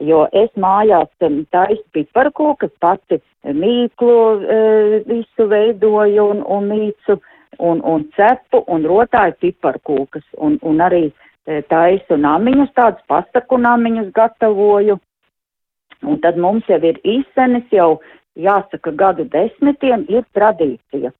[0.04, 4.60] Jo es mājās taisu piparkūkas, pati mīklu e,
[5.08, 7.17] visu veidoju un, un mīcu.
[7.17, 13.60] E, un, un cepu un rotāju piparkūkas un, un arī e, taisu namiņus, tādus pastaku
[13.62, 14.97] namiņus gatavoju.
[16.05, 17.97] Un tad mums jau ir īstenis, jau
[18.38, 21.12] jāsaka gadu desmitiem, ir tradīcija,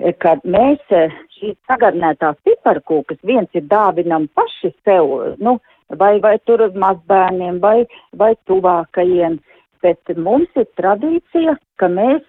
[0.00, 5.58] e, kad mēs e, šīs sagarnētās piparkūkas viens ir dāvinam paši sev, nu,
[6.00, 7.84] vai, vai tur mazbērniem, vai,
[8.16, 9.38] vai tuvākajiem,
[9.84, 12.24] bet mums ir tradīcija, ka mēs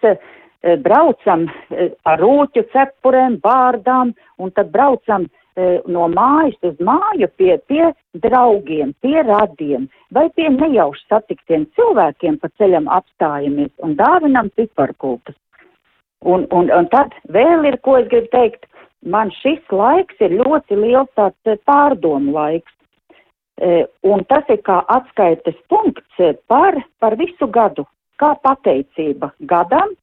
[0.62, 7.58] braucam eh, ar rūķu cepurēm, bārdām, un tad braucam eh, no mājas uz māju pie,
[7.72, 15.38] pie draugiem, pie radiem vai pie nejauši satiktiem cilvēkiem pa ceļam apstājamies un dāvinam piparkūkas.
[16.28, 18.68] Un, un, un tad vēl ir, ko es gribu teikt,
[19.08, 22.74] man šis laiks ir ļoti liels tāds pārdomu laiks.
[24.08, 27.84] Un tas ir kā atskaites punkts par, par visu gadu,
[28.20, 29.96] kā pateicība gadam,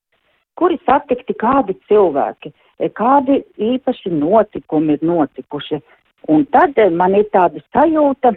[0.56, 3.42] kuri satikti kādi cilvēki, e, kādi
[3.72, 5.80] īpaši notikumi ir notikuši.
[6.32, 8.34] Un tad e, man ir tāda sajūta,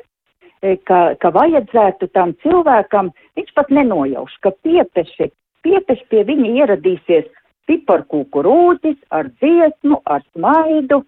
[0.62, 5.32] e, ka, ka vajadzētu tam cilvēkam, viņš pat nenojauš, ka piepeši,
[5.66, 7.32] piepeši pie viņa ieradīsies
[7.70, 11.04] piparkūku rūtis ar dziesmu, ar smaidu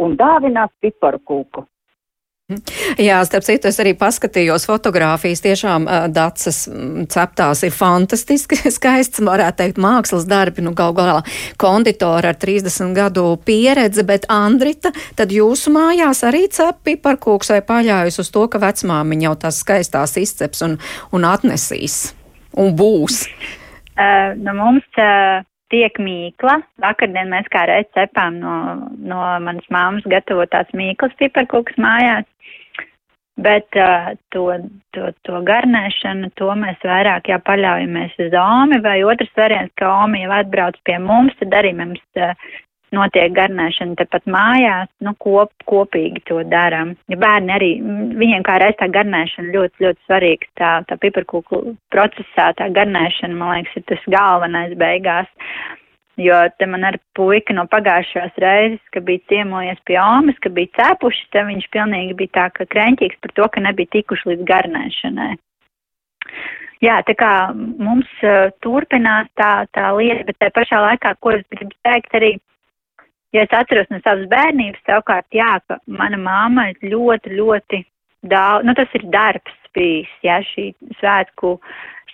[0.00, 1.66] un dāvinās piparkūku.
[3.02, 5.40] Jā, starp citu, es arī paskatījos fotogrāfijas.
[5.42, 6.60] Tiešām uh, dacis
[7.10, 10.62] ceptās ir fantastiski skaists, varētu teikt, mākslas darbi.
[10.62, 11.16] Nu, gal galā
[11.58, 18.22] konditora ar 30 gadu pieredzi, bet Andrita, tad jūsu mājās arī cep piparkūks vai paļājas
[18.22, 20.78] uz to, ka vecmāmiņa jau tās skaistās izceps un,
[21.10, 22.14] un atnesīs
[22.54, 23.24] un būs?
[23.98, 25.42] Uh, nu, mums uh,
[25.76, 26.60] tiek mīkla.
[26.82, 28.54] Vakardien mēs kā reiz cepām no,
[28.96, 32.26] no manas māmas gatavotās mīklas piparkūks mājās.
[33.36, 34.46] Bet uh, to,
[34.96, 40.22] to, to garnēšanu, to mēs vairāk jā, paļaujamies uz Omi, vai otrs variants, ka Omi
[40.22, 42.32] jau atbrauc pie mums, tad arī mums uh,
[42.94, 46.94] notiek garnēšana tepat mājās, nu, kop, kopīgi to darām.
[47.10, 47.70] Ja bērni arī,
[48.20, 51.62] viņiem kā reiz tā garnēšana ļoti, ļoti svarīgs, tā, tā piparkūku
[51.94, 55.32] procesā, tā garnēšana, man liekas, ir tas galvenais beigās.
[56.16, 60.72] Jo te man ar puika no pagājušās reizes, ka bija ciemojies pie omas, ka bija
[60.78, 65.34] cēpuši, te viņš pilnīgi bija tā, ka kreņķīgs par to, ka nebija tikuši līdz garnēšanai.
[66.84, 71.44] Jā, tā kā mums uh, turpinās tā, tā lieta, bet tā pašā laikā, ko es
[71.52, 72.32] gribu teikt arī,
[73.36, 77.82] ja es atceros no savas bērnības, savukārt, jā, ka mana māma ļoti, ļoti
[78.30, 80.70] daudz, nu tas ir darbs bijis, jā, šī
[81.00, 81.56] svētku,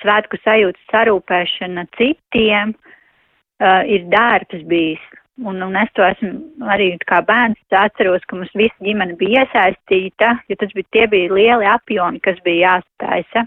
[0.03, 5.03] svētku sajūtas sarūpēšana citiem, uh, ir darbs bijis.
[5.43, 10.35] Un, un es to esmu arī kā bērns atceros, ka mums visa ģimene bija iesaistīta,
[10.51, 13.47] jo tas bija, tie bija lieli apjomi, kas bija jāspēja.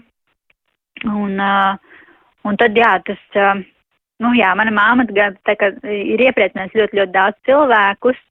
[1.06, 2.02] Un, uh,
[2.48, 3.62] un tad, jā, tas, uh,
[4.22, 8.22] nu jā, mana māma tā kā ir iepriecinājusi ļoti, ļoti daudz cilvēkus.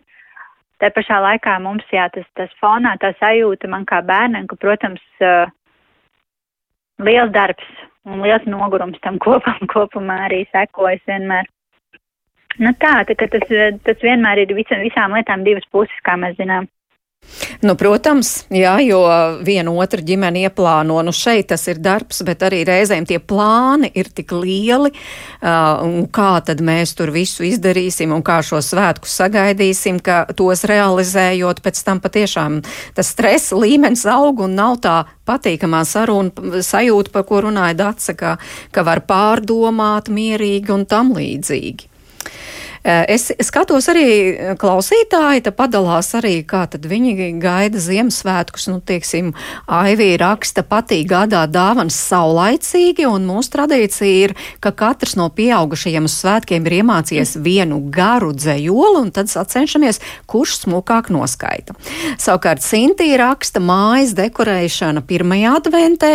[0.83, 5.03] Tā pašā laikā mums, jā, tas, tas fonā, tā sajūta man kā bērnam, ka, protams,
[5.23, 5.47] uh,
[6.99, 7.67] liels darbs
[8.05, 11.47] un liels nogurums tam kopam kopumā arī sekojas vienmēr.
[12.59, 13.49] Nu tā, tā tas,
[13.83, 16.69] tas vienmēr ir visam, visām lietām divas puses, kā mēs zinām.
[17.63, 18.99] Nu, protams, jā, jo
[19.45, 24.09] viena otra ģimene ieplāno, nu šeit tas ir darbs, bet arī reizēm tie plāni ir
[24.11, 30.01] tik lieli, uh, un kā tad mēs tur visu izdarīsim un kā šo svētku sagaidīsim,
[30.03, 32.61] ka tos realizējot pēc tam patiešām
[32.97, 38.37] tas stresa līmenis aug un nav tā patīkamā saruna sajūta, par ko runāja Dace, ka,
[38.71, 41.94] ka var pārdomāt mierīgi un tam līdzīgi.
[42.85, 48.77] Eh, es skatos arī eh, klausītāji, te padalās arī, kā tad viņi gaida Ziemassvētkus, nu,
[48.77, 49.31] tieksim,
[49.65, 56.17] Aivī raksta patīk gādāt dāvanas saulaicīgi, un mūsu tradīcija ir, ka katrs no pieaugušajiem uz
[56.19, 61.73] svētkiem ir iemācījies vienu garu dzējoli, un tad sacenšamies, kurš smukāk noskaita.
[62.21, 66.11] Savukārt Sintīja raksta mājas dekorēšana pirmajā adventē,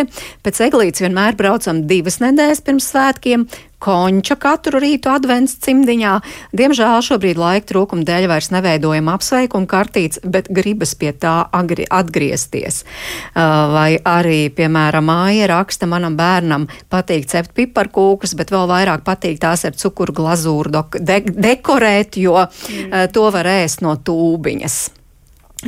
[0.47, 3.49] pēc eglītes vienmēr braucam divas nedēļas pirms svētkiem,
[3.81, 6.13] konča katru rītu advents cimdiņā.
[6.57, 12.83] Diemžēl šobrīd laika trūkuma dēļ vairs neveidojam apsveikumu kartītes, bet gribas pie tā atgriezties.
[12.85, 19.41] Uh, vai arī, piemēram, māja raksta manam bērnam patīk cept piparkūkus, bet vēl vairāk patīk
[19.43, 23.11] tās ar cukuru glazūru de dekorēt, jo mm.
[23.15, 24.81] to var ēst no tūbiņas.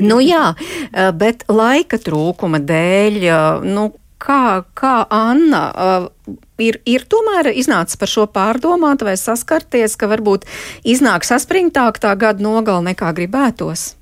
[0.00, 3.18] Nu jā, uh, bet laika trūkuma dēļ,
[3.68, 3.90] nu,
[4.22, 10.46] kā, kā Anna uh, ir, ir tomēr iznācis par šo pārdomāt vai saskarties, ka varbūt
[10.88, 13.92] iznāk saspringtāk tā gada nogala nekā gribētos?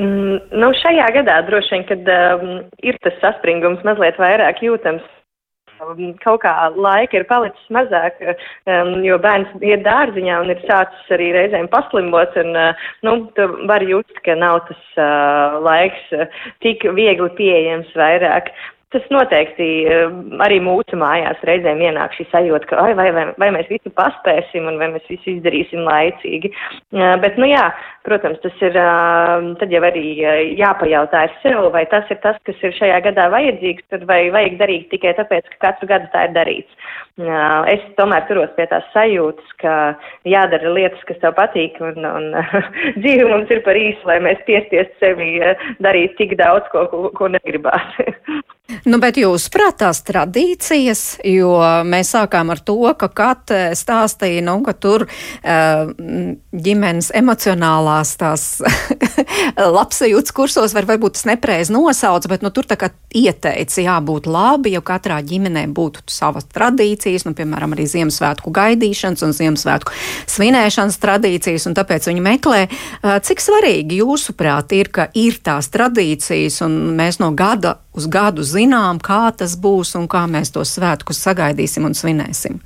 [0.00, 2.52] Mm, nu, šajā gadā droši vien, kad um,
[2.86, 5.04] ir tas saspringums mazliet vairāk jūtams,
[6.24, 8.18] kaut kā laika ir palicis mazāk,
[8.70, 13.48] um, jo bērns iet dārziņā un ir sācis arī reizēm paslimot, un, uh, nu, tu
[13.70, 18.52] vari just, ka nav tas uh, laiks uh, tik viegli pieejams vairāk.
[18.90, 23.68] Tas noteikti eh, arī mūsu mājās reizēm ienāk šī sajūta, ka vai, vai, vai mēs
[23.70, 26.50] visu paspēsim un vai mēs visu izdarīsim laicīgi.
[26.50, 27.68] Eh, bet, nu jā,
[28.08, 30.04] protams, tas ir, eh, tad jau arī
[30.58, 35.14] jāpajautā sev, vai tas ir tas, kas ir šajā gadā vajadzīgs, vai vajag darīt tikai
[35.22, 36.90] tāpēc, ka katru gadu tā ir darīts.
[37.70, 39.72] Es tomēr turos pie tās sajūtas, ka
[40.24, 42.30] jādara lietas, kas tev patīk, un, un
[43.02, 45.36] dzīve mums ir par īsu, lai mēs piestiest sevi
[45.84, 48.00] darīt tik daudz, ko, ko, ko negribās.
[48.88, 51.52] Nu, bet jūs prātās tradīcijas, jo
[51.86, 55.90] mēs sākām ar to, ka Kate stāstīja, nu, ka tur uh,
[56.50, 58.44] ģimenes emocionālās tās
[59.78, 64.74] labsajūtas kursos var varbūt tas nepreiz nosauc, bet, nu, tur tā kā ieteica jābūt labi,
[64.76, 69.94] jo katrā ģimenē būtu savas tradīcijas, nu, piemēram, arī Ziemassvētku gaidīšanas un Ziemassvētku
[70.30, 76.62] svinēšanas tradīcijas, un tāpēc viņi meklē, uh, cik svarīgi jūsuprāt ir, ka ir tās tradīcijas,
[76.66, 81.22] un mēs no gada uz gadu zinām, kā tas būs un kā mēs tos svētkus
[81.26, 82.60] sagaidīsim un svinēsim.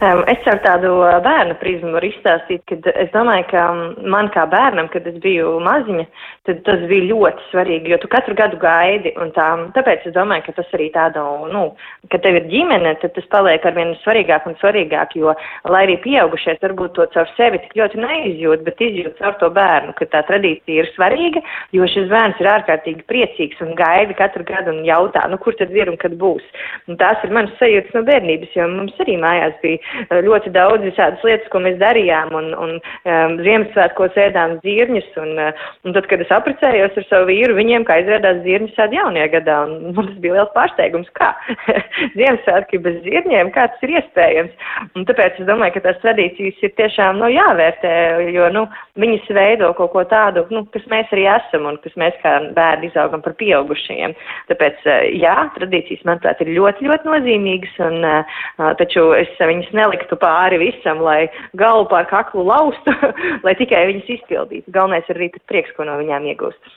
[0.00, 4.30] Um, es ar tādu uh, bērnu prizmu varu izstāstīt, ka es domāju, ka um, man
[4.32, 6.06] kā bērnam, kad es biju maziņa,
[6.48, 10.46] tad tas bija ļoti svarīgi, jo tu katru gadu gaidi, un tā, tāpēc es domāju,
[10.46, 11.66] ka tas arī tāda, nu,
[12.08, 15.34] ka tev ir ģimene, tad tas paliek ar vien svarīgāk un svarīgāk, jo,
[15.68, 19.92] lai arī pieaugušies, varbūt to caur sevi tik ļoti neizjūt, bet izjūt caur to bērnu,
[20.00, 21.44] ka tā tradīcija ir svarīga,
[21.76, 25.76] jo šis bērns ir ārkārtīgi priecīgs un gaida katru gadu un jautā, nu, kur tad
[25.76, 26.48] ir un kad būs.
[26.88, 29.89] Un tās ir manas sajūtas no bērnības, jo mums arī mājās bija
[30.28, 35.64] ļoti daudz visādas lietas, ko mēs darījām, un, un um, Ziemassvētkos ēdām zirņus, un, uh,
[35.86, 39.58] un tad, kad es aprecējos ar savu vīru, viņiem, kā izrādās zirņus ēd jaunajā gadā,
[39.66, 41.32] un mums bija liels pārsteigums, kā
[42.18, 44.68] Ziemassvētki bez zirņiem, kā tas ir iespējams.
[44.98, 47.94] Un tāpēc es domāju, ka tās tradīcijas ir tiešām, nu, jāvērtē,
[48.34, 48.66] jo, nu,
[49.00, 52.90] viņas veido kaut ko tādu, nu, kas mēs arī esam, un kas mēs kā bērni
[52.90, 54.14] izaugam par pieaugušajiem.
[54.50, 60.18] Tāpēc, uh, jā, tradīcijas, manuprāt, ir ļoti, ļoti nozīmīgas, un, uh, taču es viņas neliktu
[60.20, 61.24] pāri visam, lai
[61.58, 62.94] galvu pār kaklu laustu,
[63.46, 64.68] lai tikai viņas izpildītu.
[64.74, 66.76] Galvenais ir arī prieks, ko no viņām iegūst.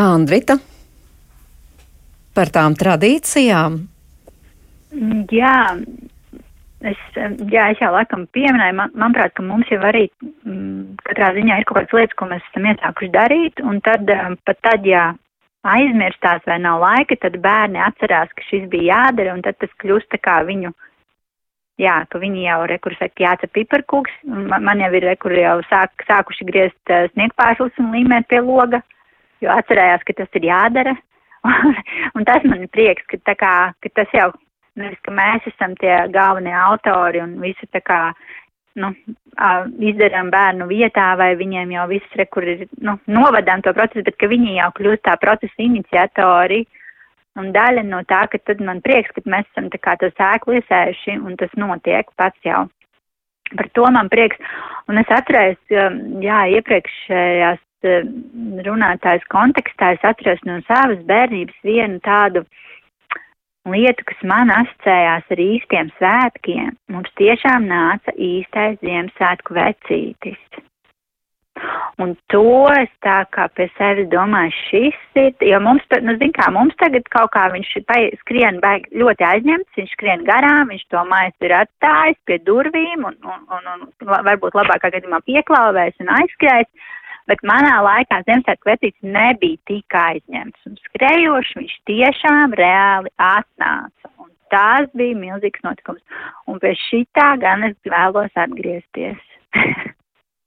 [0.00, 0.60] Andrita,
[2.36, 3.80] par tām tradīcijām.
[5.30, 5.56] Jā,
[6.82, 10.08] es, jā, es jau laikam pieminēju, man, manuprāt, ka mums jau arī
[10.46, 14.10] m, katrā ziņā ir kaut kādas lietas, ko mēs esam iesākuši darīt, un tad
[14.46, 15.12] pat tad, ja
[15.66, 20.10] aizmirstās vai nav laika, tad bērni atcerās, ka šis bija jādara, un tad tas kļūst
[20.14, 20.72] tā kā viņu
[21.80, 26.04] jā, ka viņi jau rekur saka jācep piparkūks, man, man jau ir rekur jau sāk,
[26.08, 28.82] sākuši griezt uh, sniegpāršus un līmēt pie loga,
[29.40, 30.94] jo atcerējās, ka tas ir jādara.
[32.16, 34.30] un tas man ir prieks, ka tā kā, ka tas jau
[34.78, 38.00] Nevis, ka mēs esam tie galvenie autori un visu tā kā,
[38.80, 38.92] nu,
[39.90, 44.18] izdarām bērnu vietā vai viņiem jau viss, re, kur ir, nu, novadām to procesu, bet
[44.20, 46.62] ka viņi jau kļūst tā procesa iniciatori.
[47.38, 50.58] Un daļa no tā, ka tad man prieks, ka mēs esam tā kā to sēklu
[50.58, 52.64] iesējuši un tas notiek pats jau.
[53.54, 54.38] Par to man prieks.
[54.90, 57.62] Un es atceros, jā, iepriekšējās
[58.66, 62.44] runātājas kontekstā es atceros no savas bērnības vienu tādu
[63.70, 66.74] lietu, kas man asociējās ar īstiem svētkiem.
[66.92, 70.60] Mums tiešām nāca īstais Ziemassvētku vecītis.
[72.00, 76.46] Un to es tā kā pie sevis domāju, šis ir, jo mums, nu, zin kā,
[76.54, 77.74] mums tagad kaut kā viņš
[78.22, 83.18] skrien baig ļoti aizņemts, viņš skrien garām, viņš to mājas ir atstājis pie durvīm un,
[83.20, 86.88] un, un, un varbūt labākā gadījumā pieklāvēs un aizskrējis,
[87.28, 94.14] bet manā laikā Ziemassvētku vecīts nebija tik aizņemts un skrejoši viņš tiešām reāli atnāca.
[94.16, 96.02] Un tās bija milzīgs notikums.
[96.48, 99.20] Un pie šitā gan es vēlos atgriezties.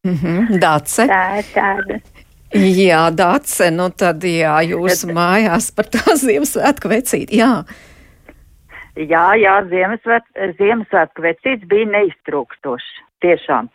[0.03, 1.07] Mm -hmm, Dace.
[1.07, 1.99] Tā ir tāda.
[2.53, 7.63] Jā, Dace, nu tad jā, jūsu mājās par tā Ziemassvētku vecīti, jā.
[8.95, 12.89] Jā, jā, Ziemassvētku, Ziemassvētku vecīts bija neiztrūkstošs,
[13.25, 13.69] tiešām.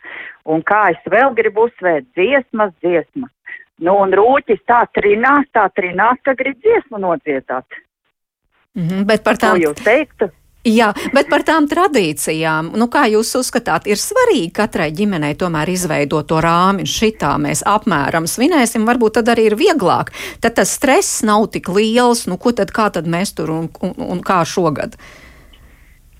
[0.45, 3.31] Un kā es vēl gribu uzsvērt, dziesmas, dziesmas.
[3.79, 7.65] Nu, un rūķis tā trinās, tā trinās, ka grib dziesmu nodziedāt.
[8.75, 9.57] Mm -hmm, bet par tām.
[9.57, 10.29] Ko jūs teiktu?
[10.67, 16.27] Jā, bet par tām tradīcijām, nu kā jūs uzskatāt, ir svarīgi katrai ģimenei tomēr izveidot
[16.27, 20.11] to rāmi, šitā mēs apmēram svinēsim, varbūt tad arī ir vieglāk.
[20.43, 23.95] Tad tas stress nav tik liels, nu ko tad kā tad mēs tur un, un,
[24.03, 24.99] un kā šogad?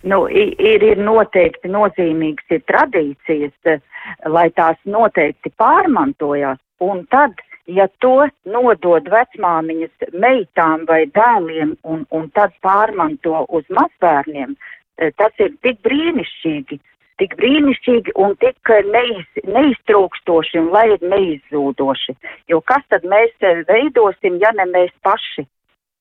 [0.07, 3.83] Nu, ir, ir noteikti nozīmīgas ir tradīcijas,
[4.23, 7.35] lai tās noteikti pārmantojās, un tad
[7.75, 14.55] ja to nodod vecmāmiņas meitām vai dēliem un, un tad pārmanto uz mazbērniem,
[14.97, 16.79] e, tas ir tik brīnišķīgi,
[17.21, 22.17] tik brīnišķīgi un tik neiz, neiztrūkstoši un lai ir neizzūdoši.
[22.51, 25.45] Jo kas tad mēs e, veidosim, ja ne mēs paši?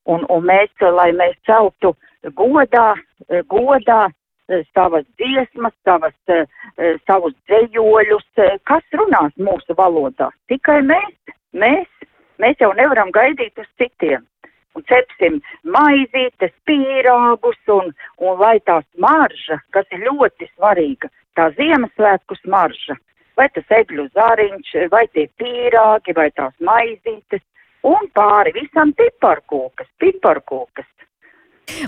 [0.08, 1.92] Un, un mēs, lai mēs celtu
[2.38, 2.94] godā,
[3.28, 4.06] e, godā
[4.72, 6.14] savas dziesmas, savas,
[7.04, 8.24] savus dzējoļus,
[8.64, 10.30] kas runās mūsu valodā?
[10.48, 11.12] Tikai mēs.
[11.56, 11.88] Mēs,
[12.38, 14.26] mēs jau nevaram gaidīt uz citiem.
[14.76, 22.36] Un cepsim maizītes, pīrāgus un, un lai tā smarža, kas ir ļoti svarīga, tā Ziemassvētku
[22.44, 22.98] smarža,
[23.36, 27.42] vai tas egļu zariņš, vai tie pīrāgi, vai tās maizītes,
[27.82, 30.86] un pāri visam piparkūkas, piparkūkas.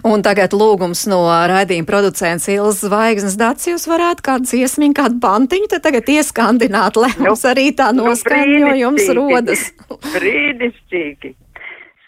[0.07, 5.71] Un tagad lūgums no raidījuma producents Ilzas Zvaigznes Dats, jūs varētu kādu dziesmiņu, kādu pantiņu
[5.73, 9.65] te tagad ieskandināt, lai nu, mums arī tā noskaņojums nu, rodas.
[10.17, 11.35] brīnišķīgi.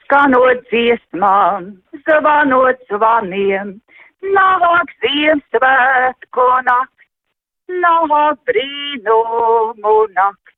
[0.03, 1.71] Skanot dziesmām,
[2.05, 3.79] zvanot zvaniem,
[4.37, 7.09] nāk Ziemassvētku nakts,
[7.83, 10.57] nāk brīnumu nakts,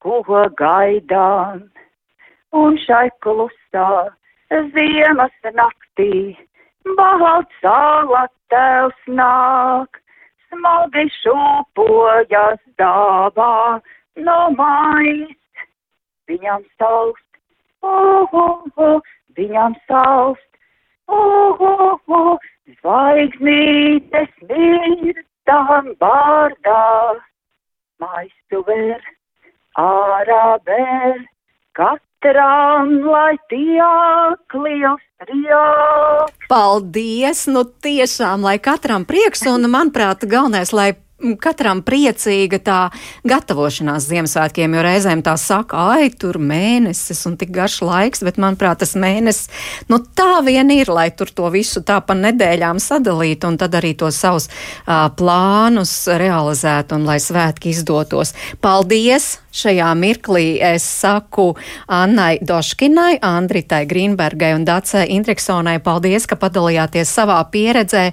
[0.00, 0.22] ko
[0.56, 1.68] gaidām.
[2.54, 3.86] Un šai klusā
[4.72, 6.36] ziemas naktī
[6.92, 10.00] balts salas tevs nāk,
[10.48, 13.80] smagi šūpojas dāvā
[14.26, 15.64] no mājas,
[16.28, 17.40] viņam saust,
[17.82, 18.28] oh,
[18.76, 19.00] oh,
[19.38, 20.60] viņam saust,
[21.08, 21.64] oh,
[22.08, 22.38] oh,
[22.80, 26.80] zvaigznītes mirstam bārdā,
[28.00, 29.00] maistu ver,
[29.80, 31.24] ārā ver,
[32.24, 36.32] katram, lai tiek liels prieks.
[36.48, 37.46] Paldies!
[37.48, 40.94] Nu tiešām, lai katram prieks un, manuprāt, galvenais, lai
[41.40, 42.78] katram priecīga tā
[43.28, 48.82] gatavošanās Ziemassvētkiem, jo reizēm tā saka, ai, tur mēnesis un tik garš laiks, bet manuprāt,
[48.82, 49.48] tas mēnesis,
[49.92, 53.94] nu tā vien ir, lai tur to visu tā pa nedēļām sadalītu un tad arī
[53.98, 58.34] tos savus uh, plānus realizētu un lai svētki izdotos.
[58.64, 59.36] Paldies!
[59.54, 61.52] Šajā mirklī es saku
[61.86, 68.08] Annai Doškinai, Andritai Grīnbergai un Dacei Indriksonai paldies, ka padalījāties savā pieredzē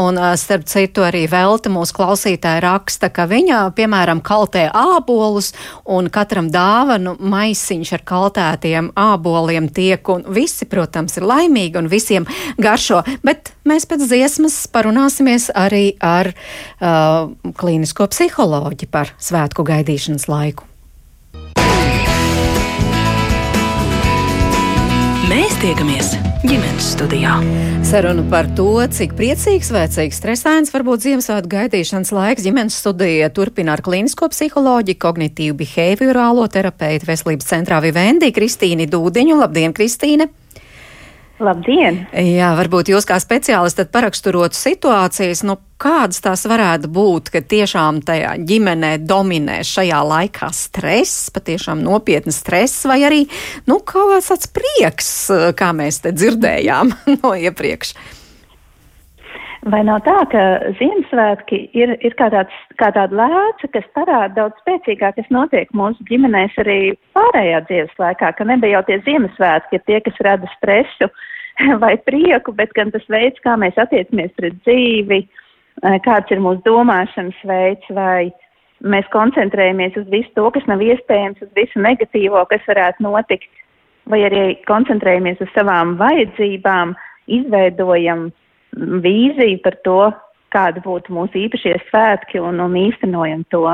[0.00, 1.98] un, starp citu, arī Velta mūsu
[2.46, 5.52] klausītāja raksta, ka viņa, piemēram, kaltē ābolus
[5.84, 12.26] un katram dāvanu maisiņš ar kaltētiem āboliem tiek un visi, protams, ir laimīgi un visiem
[12.58, 20.75] garšo, bet mēs pēc dziesmas parunāsimies arī ar uh, klīnisko psiholoģi par svētku gaidīšanas laiku.
[25.36, 26.14] Mēs tiekamies
[26.48, 27.34] ģimenes studijā.
[27.84, 32.46] Saruna par to, cik priecīgs vai cik stresains var būt Ziemassvētku gaidīšanas laiks.
[32.46, 39.36] Ģimenes studija turpina ar klīnisko psiholoģiju, kognitīvu behaviorālo terapeitu veselības centrā Vivendi Kristīni Dūdiņu.
[39.42, 40.30] Labdien, Kristīne!
[41.36, 42.06] Labdien!
[42.16, 48.32] Jā, varbūt jūs kā speciālisti paraksturotu situācijas, nu, kādas tās varētu būt, ka tiešām tajā
[48.48, 53.22] ģimenē dominē šajā laikā stress, patiešām nopietnas stress, vai arī,
[53.68, 55.10] nu, kaut kāds prieks,
[55.60, 57.92] kā mēs te dzirdējām no iepriekš.
[59.66, 60.42] Vai nav tā, ka
[60.78, 66.06] Ziemassvētki ir, ir kā, tāds, kā tāda lēca, kas parāda daudz spēcīgāk, kas notiek mūsu
[66.06, 66.78] ģimenēs arī
[67.16, 71.10] pārējā dzīves laikā, ka nebija jau tie Ziemassvētki, tie, kas rada stresu
[71.82, 76.62] vai prieku, bet gan tas veids, kā mēs attiecamies pret dzīvi, eh, kāds ir mūsu
[76.68, 78.30] domāšanas veids, vai
[78.86, 83.50] mēs koncentrējamies uz visu to, kas nav iespējams, uz visu negatīvo, kas varētu notikt,
[84.06, 86.94] vai arī koncentrējamies uz savām vajadzībām,
[87.26, 88.28] izveidojam
[88.76, 90.00] vīziju par to,
[90.54, 93.66] kāda būtu mūsu īpašie svētki un, un īstenojam to.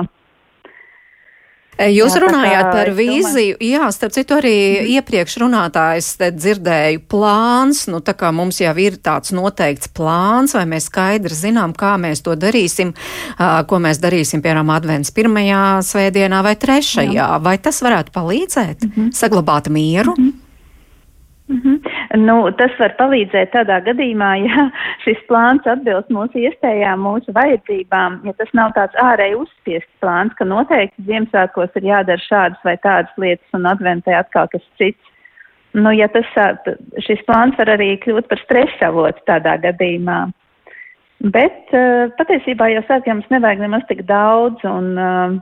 [1.83, 4.91] Jūs jā, runājāt par vīziju, jā, starp citu arī mm.
[4.93, 10.91] iepriekš runātājs dzirdēju plāns, nu tā kā mums jau ir tāds noteikts plāns, vai mēs
[10.91, 12.93] skaidri zinām, kā mēs to darīsim,
[13.41, 17.33] ko mēs darīsim, piemēram, advents pirmajā svētdienā vai trešajā, jā.
[17.43, 19.13] vai tas varētu palīdzēt, mm -hmm.
[19.17, 20.15] saglabāt mieru?
[20.19, 20.43] Mm -hmm.
[21.49, 21.92] Mm -hmm.
[22.21, 24.67] Nu, tas var palīdzēt tādā gadījumā, ja
[25.05, 30.49] šis plāns atbilst mūsu iespējām, mūsu vajadzībām, ja tas nav tāds ārēji uzspiests plāns, ka
[30.49, 35.01] noteikti Ziemassvētkos ir jādara šādas vai tādas lietas un adventē atkal kas cits.
[35.73, 36.29] Nu, ja tas,
[37.01, 40.27] šis plāns var arī kļūt par stresa avotu tādā gadījumā.
[41.33, 45.37] Bet uh, patiesībā jau svētkiem mums nevajag nemaz tik daudz, un uh,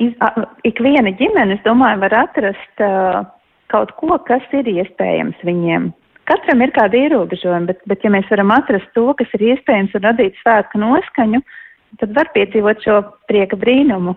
[0.00, 3.26] iz, uh, ik viena ģimene, es domāju, var atrast uh,
[3.72, 5.90] kaut ko, kas ir iespējams viņiem.
[6.28, 10.04] Katram ir kādi ierobežojumi, bet, bet ja mēs varam atrast to, kas ir iespējams un
[10.04, 11.40] radīt svētku noskaņu,
[12.02, 12.98] tad var piedzīvot šo
[13.30, 14.16] prieka brīnumu.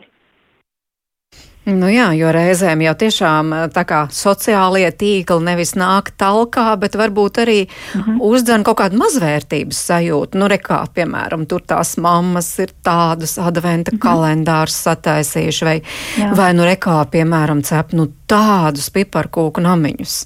[1.70, 6.98] Nu jā, jo reizēm jau tiešām eh, tā kā sociālie tīkli nevis nāk talkā, bet
[6.98, 8.12] varbūt arī uh mhm.
[8.12, 8.18] -huh.
[8.32, 10.38] uzdzen kaut kādu mazvērtības sajūtu.
[10.42, 14.02] Nu, rekā, piemēram, tur tās mammas ir tādas adventa uh mhm.
[14.02, 14.06] -huh.
[14.08, 15.82] kalendārus sataisījuši, vai,
[16.18, 16.36] jā.
[16.36, 20.26] vai nu rekā, piemēram, cep nu tādus piparkūku namiņus.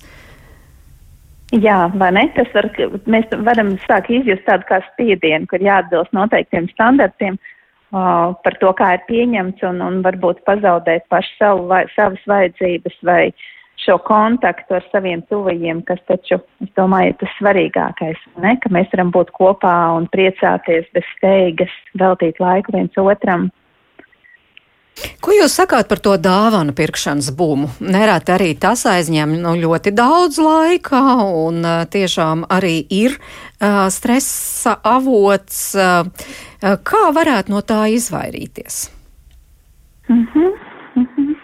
[1.52, 2.32] Jā, vai ne?
[2.36, 2.66] Tas var,
[3.06, 7.34] mēs varam sākt izjust tādu kā spiedienu, kur jāatbilst noteiktiem standartiem.
[7.34, 7.55] Uh,
[7.96, 13.22] par to, kā ir pieņemts un, un varbūt pazaudēt pašu savu, vai, savas vajadzības vai
[13.86, 18.56] šo kontaktu ar saviem tuvajiem, kas taču, es domāju, ir tas svarīgākais, ne?
[18.62, 23.52] ka mēs varam būt kopā un priecāties bez steigas, veltīt laiku viens otram.
[25.20, 27.68] Ko jūs sakāt par to dāvanu pirkšanas būmu?
[27.84, 31.60] Nereti arī tas aizņem nu, ļoti daudz laika un
[31.92, 35.66] tiešām arī ir uh, stresa avots.
[35.76, 36.08] Uh,
[36.66, 38.92] kā varētu no tā izvairīties?
[40.10, 40.52] Mm -hmm.
[40.96, 41.36] Mm -hmm.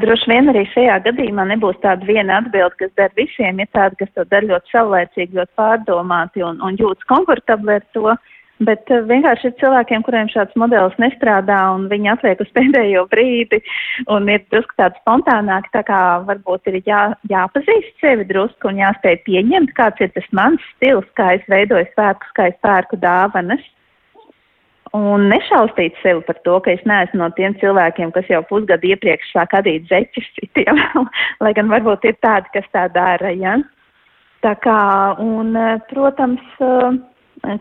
[0.00, 3.60] Droši vien arī šajā gadījumā nebūs tāda viena atbilde, kas der visiem.
[3.60, 8.16] Ir tāda, kas to dara ļoti saulēcīgi, ļoti pārdomāti un, un jūtas komfortabli ar to.
[8.64, 13.60] Bet vienkārši ir cilvēkiem, kuriem šāds modelis nestrādā un viņi atliek uz pēdējo brīdi
[14.08, 19.20] un ir drusku tādi spontānāki, tā kā varbūt ir jā, jāpazīst sevi drusku un jāspēj
[19.28, 23.60] pieņemt, kāds ir tas mans stils, kā es veidoju svētkus, kā es pērku dāvanas.
[24.96, 29.32] Un nešaustīt sevi par to, ka es neesmu no tiem cilvēkiem, kas jau pusgadu iepriekš
[29.34, 30.78] sāk adīt zeķus citiem,
[31.44, 33.58] lai gan varbūt ir tādi, kas tā dara, ja?
[34.46, 34.78] Tā kā,
[35.20, 36.94] un, uh, protams, uh,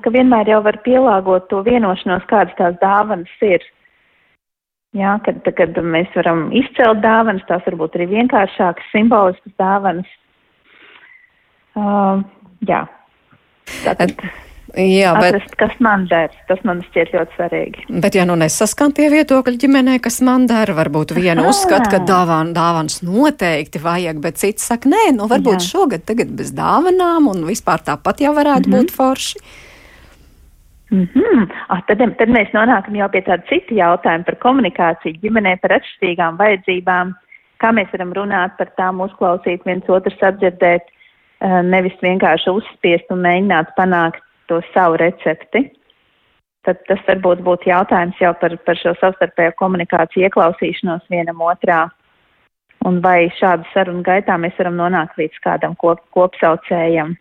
[0.04, 3.66] ka vienmēr jau var pielāgot to vienošanos, kādas tās dāvanas ir.
[4.96, 10.12] Jā, kad, kad mēs varam izcelt dāvanas, tās varbūt arī vienkāršākas, simboliskas dāvanas.
[11.76, 12.24] Uh,
[12.64, 12.86] jā.
[13.84, 14.14] Tātad,
[14.76, 17.84] Jā, bet atrast, kas man der, tas man šķiet ļoti svarīgi.
[18.03, 22.51] Bet, ja nu nesaskan tie viedokļi ģimenē, kas man der, varbūt viena uzskata, ka dāvān,
[22.55, 25.67] dāvāns noteikti vajag, bet cits saka, nē, nu varbūt Jā.
[25.69, 28.84] šogad tagad bez dāvanām un vispār tāpat jau varētu mm -hmm.
[28.84, 29.39] būt forši.
[30.91, 31.47] Mm -hmm.
[31.69, 36.38] ah, tad, tad mēs nonākam jau pie tāda cita jautājuma par komunikāciju ģimenē, par atšķirīgām
[36.38, 37.15] vajadzībām,
[37.63, 40.84] kā mēs varam runāt par tām, uzklausīt viens otru sadzirdēt,
[41.41, 45.68] eh, nevis vienkārši uzspiest un mēģināt panākt to savu recepti.
[46.66, 51.86] Tad tas varbūt būtu jautājums jau par, par šo savstarpējo komunikāciju, ieklausīšanos vienam otrā.
[52.86, 57.16] Un vai šādu sarunu gaitā mēs varam nonākt līdz kādam kop, kopsaucējam.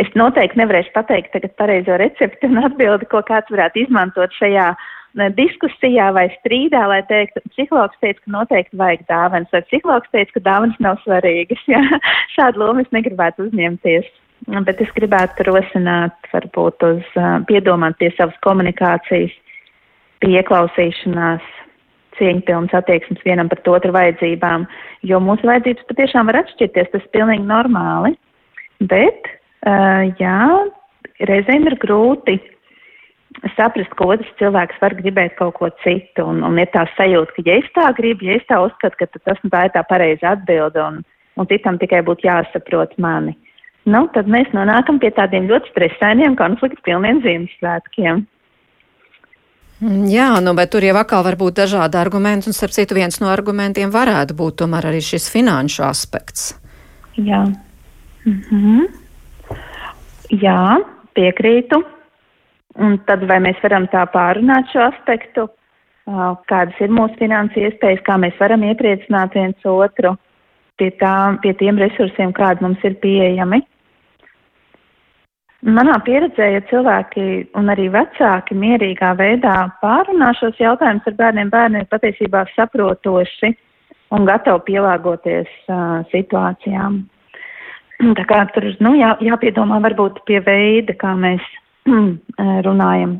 [0.00, 4.70] Es noteikti nevarēšu pateikt tagad pareizo recepti un atbildi, ko kāds varētu izmantot šajā
[5.36, 10.40] diskusijā vai strīdā, lai teiktu, psihologs teica, ka noteikti vajag dāvanas, vai psihologs teica, ka
[10.40, 11.62] dāvanas nav svarīgas.
[11.72, 11.82] Jā.
[12.36, 14.06] Šādu lomu es negribētu uzņemties.
[14.48, 19.34] Bet es gribētu rosināt, varbūt uz uh, piedomāt pie savas komunikācijas,
[20.24, 21.44] pie ieklausīšanās,
[22.16, 24.64] cieņpilnas attieksmes vienam pret otru vajadzībām,
[25.06, 28.14] jo mūsu vajadzības patiešām var atšķirties, tas ir pilnīgi normāli.
[28.80, 29.28] Bet,
[29.68, 30.40] uh, jā,
[31.28, 32.38] reizēm ir grūti
[33.56, 37.44] saprast, ka otrs cilvēks var gribēt kaut ko citu, un, un ir tā sajūta, ka
[37.46, 40.34] ja es tā gribu, ja es tā uzskatu, ka tas nu, tā ir tā pareiza
[40.34, 41.00] atbilde, un,
[41.36, 43.36] un citam tikai būtu jāsaprot mani.
[43.88, 48.26] Nu, tad mēs nonākam pie tādiem ļoti stresainiem, konfliktu pilniem Ziemassvētkiem.
[49.80, 53.16] Mm, jā, nu, bet tur jau atkal var būt dažādi argumenti, un starp citu viens
[53.22, 56.50] no argumentiem varētu būt tomēr arī šis finanšu aspekts.
[57.16, 57.46] Jā.
[58.28, 58.84] Mhm.
[60.42, 60.60] Jā,
[61.16, 61.80] piekrītu.
[62.80, 65.48] Un tad vai mēs varam tā pārunāt šo aspektu,
[66.50, 70.14] kādas ir mūsu finansu iespējas, kā mēs varam iepriecināt viens otru
[70.78, 73.60] pie, tā, pie tiem resursiem, kādi mums ir pieejami.
[75.60, 77.24] Manā pieredzē, ja cilvēki
[77.60, 83.50] un arī vecāki mierīgā veidā pārunā šos jautājumus ar bērniem, bērni ir patiesībā saprotoši
[84.16, 87.02] un gatavi pielāgoties uh, situācijām.
[88.18, 91.44] Tā kā tur nu, jā, jāpiedomā varbūt pie veida, kā mēs
[92.66, 93.18] runājam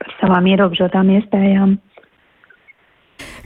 [0.00, 1.76] par savām ierobežotām iespējām.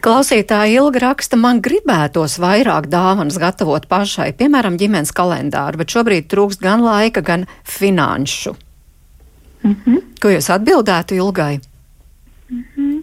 [0.05, 6.61] Klausītāji ilgi raksta, man gribētos vairāk dāvanas gatavot pašai, piemēram, ģimenes kalendāru, bet šobrīd trūkst
[6.61, 8.53] gan laika, gan finanšu.
[9.65, 10.03] Mm -hmm.
[10.21, 11.61] Ko jūs atbildētu ilgai?
[12.51, 13.03] Mm -hmm.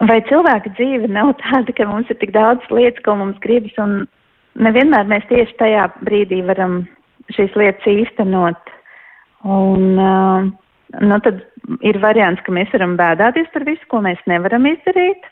[0.00, 4.06] Vai cilvēka dzīve nav tāda, ka mums ir tik daudz lietas, ko mums gribas, un
[4.54, 6.84] nevienmēr mēs tieši tajā brīdī varam
[7.32, 8.60] šīs lietas īstenot?
[9.44, 10.50] Un, uh,
[11.00, 11.40] nu, tad
[11.86, 15.24] ir variants, ka mēs varam bēdāties par visu, ko mēs nevaram izdarīt.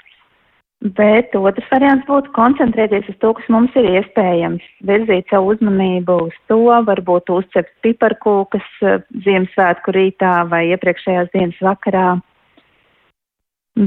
[0.99, 6.35] Bet otrs variants būtu koncentrēties uz to, kas mums ir iespējams, virzīt savu uzmanību uz
[6.51, 6.59] to,
[6.89, 12.09] varbūt uzcept piparkūkas eh, Ziemassvētku rītā vai iepriekšējās dienas vakarā,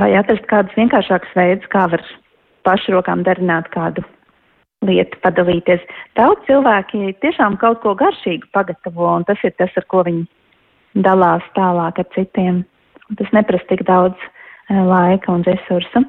[0.02, 2.06] vai atrast kādus vienkāršākus veidus, kā var
[2.66, 4.02] pašrokām darināt kādu
[4.88, 5.86] lietu, padalīties.
[6.18, 10.26] Daudz cilvēki tiešām kaut ko garšīgu pagatavo, un tas ir tas, ar ko viņi
[11.06, 12.64] dalās tālāk ar citiem.
[13.18, 16.04] Tas neprasa tik daudz eh, laika un resursu.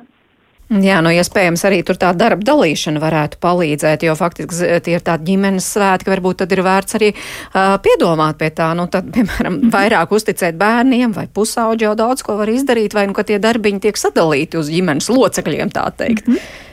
[0.68, 5.30] Jā, nu iespējams arī tur tā darba dalīšana varētu palīdzēt, jo faktiski tie ir tādi
[5.30, 10.12] ģimenes svētki, varbūt tad ir vērts arī uh, piedomāt pie tā, nu tad, piemēram, vairāk
[10.12, 13.97] uzticēt bērniem vai pusauģi jau daudz ko var izdarīt, vai nu, ka tie darbiņi tiek
[13.97, 16.28] sadalīti uz ģimenes locekļiem, tā teikt.
[16.28, 16.66] Mm -hmm.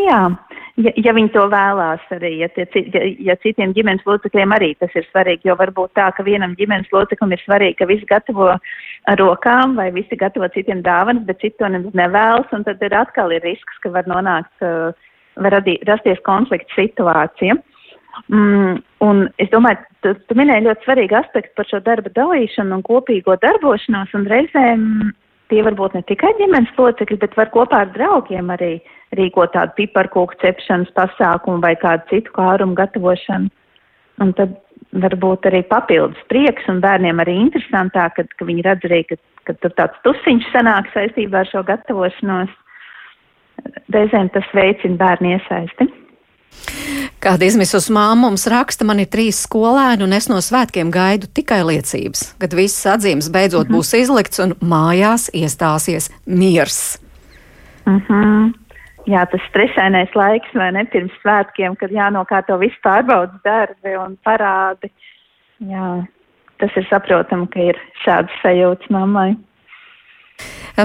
[0.00, 0.20] Jā,
[0.84, 4.94] ja, ja viņi to vēlās arī, ja, tie, ja, ja citiem ģimenes locekļiem arī tas
[4.98, 8.52] ir svarīgi, jo varbūt tā, ka vienam ģimenes loceklim ir svarīgi, ka viss gatavo
[9.20, 13.44] rokām vai visi gatavo citiem dāvanas, bet citi to nevēlas, un tad ir atkal ir
[13.46, 14.92] risks, ka var nonākt, uh,
[15.40, 17.56] var radī, rasties konflikts situācija.
[18.28, 22.86] Mm, un es domāju, tu, tu minēji ļoti svarīgu aspektu par šo darba dalīšanu un
[22.86, 24.86] kopīgo darbošanos, un reizēm
[25.50, 28.78] tie var būt ne tikai ģimenes locekļi, bet var kopā ar draugiem arī
[29.18, 33.50] rīkot tādu piparkūku cepšanas pasākumu vai kādu citu kārumu gatavošanu.
[34.20, 34.56] Un tad
[34.92, 39.56] varbūt arī papildus prieks un bērniem arī interesantāk, kad, ka viņi redz arī, ka, ka
[39.62, 42.52] tur tāds tusiņš sanāk saistībā ar šo gatavošanos.
[43.92, 45.90] Reizēm tas veicina bērnu iesaisti.
[47.20, 51.60] Kāda izmisus māma mums raksta, man ir trīs skolēni un es no svētkiem gaidu tikai
[51.68, 53.76] liecības, kad visas atzīmes beidzot mm -hmm.
[53.76, 56.98] būs izlikts un mājās iestāsies miers.
[57.86, 58.59] Mm -hmm.
[59.10, 64.90] Jā, tas stresainais laiks, vai ne, pirms svētkiem, kad jānokārto visu pārbaudas darbi un parādi.
[65.66, 65.88] Jā,
[66.62, 69.32] tas ir saprotami, ka ir šādas sajūtas mammai.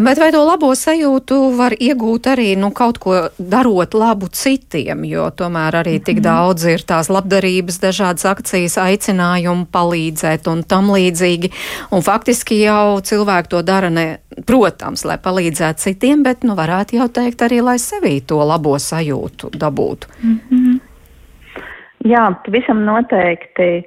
[0.01, 5.29] Bet vai to labo sajūtu var iegūt arī nu, kaut ko darot labu citiem, jo
[5.31, 6.25] tomēr arī tik mhm.
[6.25, 11.51] daudz ir tās labdarības, dažādas akcijas, aicinājumi palīdzēt un tam līdzīgi.
[11.95, 14.07] Un faktiski jau cilvēki to dara ne,
[14.47, 19.53] protams, lai palīdzētu citiem, bet nu, varētu jau teikt arī, lai sevī to labo sajūtu
[19.55, 20.11] dabūtu.
[20.23, 20.79] Mm -hmm.
[22.05, 23.85] Jā, pavisam noteikti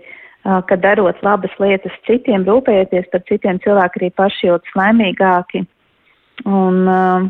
[0.69, 5.65] ka darot labas lietas citiem, rūpējoties par citiem, cilvēki arī paši jūtas laimīgāki.
[6.47, 7.27] Un, uh,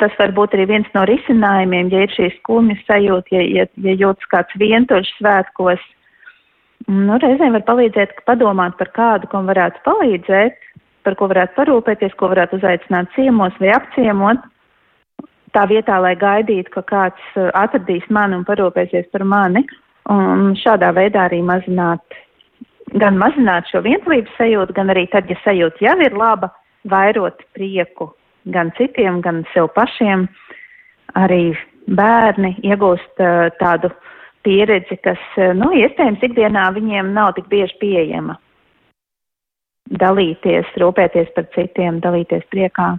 [0.00, 3.96] tas var būt arī viens no risinājumiem, ja ir šī skumja sajūta, ja, ja, ja
[3.96, 5.82] jūtas kāds vientuļš svētkos.
[6.90, 10.56] Nu, reizēm var palīdzēt padomāt par kādu, kam varētu palīdzēt,
[11.06, 14.48] par ko varētu parūpēties, ko varētu uzaicināt ciemos vai apciemot.
[15.50, 19.64] Tā vietā, lai gaidītu, ka kāds atradīs mani un parūpēsies par mani,
[20.10, 22.02] un šādā veidā arī mazināt,
[23.00, 26.50] gan mazināt šo vientulības sajūtu, gan arī tad, ja sajūta jau ir laba,
[26.90, 28.10] vairot prieku
[28.44, 30.26] gan citiem, gan sev pašiem.
[31.18, 31.52] Arī
[31.90, 33.90] bērni iegūst uh, tādu
[34.46, 38.38] pieredzi, kas, uh, nu, iespējams, ikdienā viņiem nav tik bieži pieejama.
[39.90, 42.92] Dalīties, rūpēties par citiem, dalīties priekā.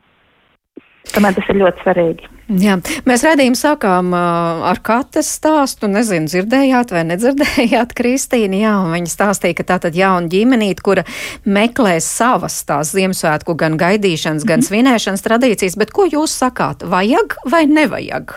[1.16, 2.28] Tomēr tas ir ļoti svarīgi.
[2.52, 2.74] Jā,
[3.08, 5.88] mēs redzījām, sākām uh, ar kates stāstu.
[5.88, 8.60] Nezinu, dzirdējāt vai nedzirdējāt Kristīnu.
[8.60, 11.06] Jā, viņa stāstīja, ka tā tad jauna ģimenīte, kura
[11.48, 15.80] meklē savas tās Ziemassvētku gan gaidīšanas, gan svinēšanas tradīcijas.
[15.80, 16.84] Bet ko jūs sakāt?
[16.84, 18.36] Vajag vai nevajag?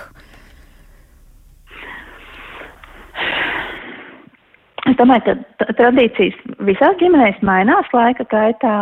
[4.84, 8.76] Es domāju, ka tradīcijas visās ģimenēs mainās laika gaitā.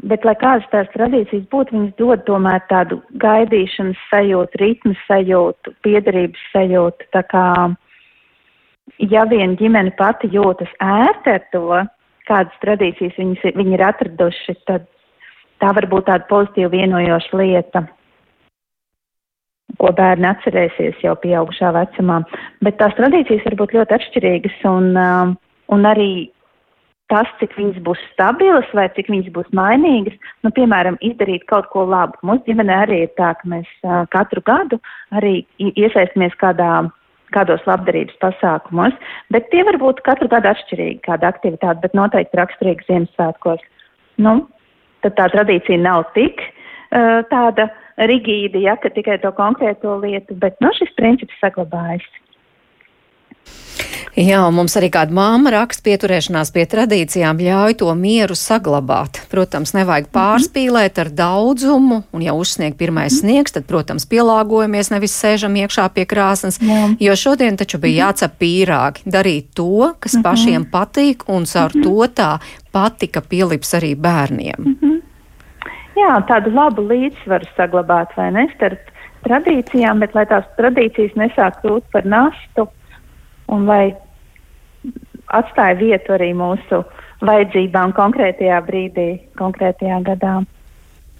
[0.00, 6.44] Bet, lai kādas tās tradīcijas būtu, viņas dod tomēr tādu gaidīšanas sajūtu, ritmu sajūtu, piederības
[6.54, 7.08] sajūtu.
[7.12, 7.44] Tā kā,
[9.12, 11.82] ja vien ģimene pati jūtas ērti ar to,
[12.30, 14.88] kādas tradīcijas viņas, viņi ir atraduši, tad
[15.60, 17.84] tā var būt tāda pozitīva vienojoša lieta,
[19.80, 22.22] ko bērni atcerēsies jau pieaugušā vecumā.
[22.64, 25.36] Bet tās tradīcijas var būt ļoti atšķirīgas un, um,
[25.76, 26.10] un arī
[27.10, 31.84] tas, cik viņas būs stabilas vai cik viņas būs mainīgas, nu, piemēram, izdarīt kaut ko
[31.88, 32.18] labu.
[32.26, 34.78] Mūsu ģimenē arī ir tā, ka mēs uh, katru gadu
[35.16, 36.70] arī iesaistamies kādā,
[37.34, 38.96] kādos labdarības pasākumos,
[39.34, 43.66] bet tie var būt katru gadu atšķirīgi, kāda aktivitāte, bet noteikti raksturīgi Ziemassvētkos.
[44.22, 44.38] Nu,
[45.04, 47.70] tad tā tradīcija nav tik uh, tāda
[48.10, 52.06] rigīda, ja, ka tikai to konkrēto lietu, bet, nu, šis princips saglabājas.
[54.18, 59.20] Jā, un mums arī kāda māma raksta pieturēšanās pie tradīcijām ļauj to mieru saglabāt.
[59.30, 60.14] Protams, nevajag mhm.
[60.16, 63.20] pārspīlēt ar daudzumu, un ja uzsnieg pirmais mhm.
[63.20, 66.88] sniegs, tad, protams, pielāgojamies, nevis sēžam iekšā pie krāsnes, Jā.
[66.98, 68.02] jo šodien taču bija mhm.
[68.08, 72.32] jācep pīrāgi, darīt to, kas pašiem patīk, un caur to tā
[72.74, 74.66] patika pielips arī bērniem.
[76.00, 78.90] Jā, tādu labu līdzsvaru saglabāt, vai ne, starp
[79.26, 82.66] tradīcijām, bet lai tās tradīcijas nesāk kļūt par nastu
[83.50, 83.90] un lai
[85.30, 86.84] atstāja vietu arī mūsu
[87.26, 90.40] vajadzībām konkrētajā brīdī, konkrētajā gadā.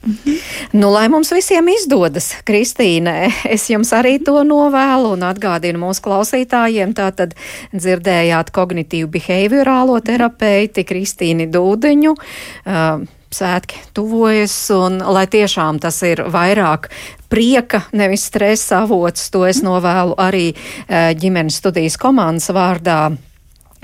[0.00, 0.36] Mhm.
[0.80, 6.94] Nu, lai mums visiem izdodas, Kristīne, es jums arī to novēlu un atgādinu mūsu klausītājiem.
[6.96, 7.36] Tātad
[7.76, 12.16] dzirdējāt kognitīvu behaviorālo terapeiti Kristīni Dūdeņu.
[12.16, 13.04] Uh,
[13.34, 16.90] svētki tuvojas, un lai tiešām tas ir vairāk
[17.30, 23.00] prieka, nevis stresa avots, to es novēlu arī uh, ģimenes studijas komandas vārdā.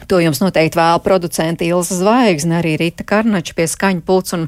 [0.04, 4.42] To jums noteikti vēl producenta Ilza Zvaigzne, arī Rita Karnača pie skaņa pults un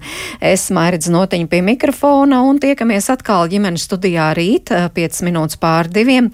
[0.44, 6.28] es Mairidz Notiņa pie mikrofona un tiekamies atkal ģimenes studijā rīt, 5 minūtes pār diviem.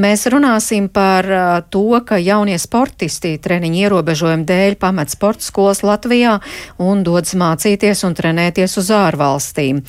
[0.00, 1.26] Mēs runāsim par
[1.74, 6.38] to, ka jaunie sportisti treniņu ierobežojumu dēļ pamet sporta skolas Latvijā
[6.78, 9.82] un dodas mācīties un trenēties uz ārvalstīm.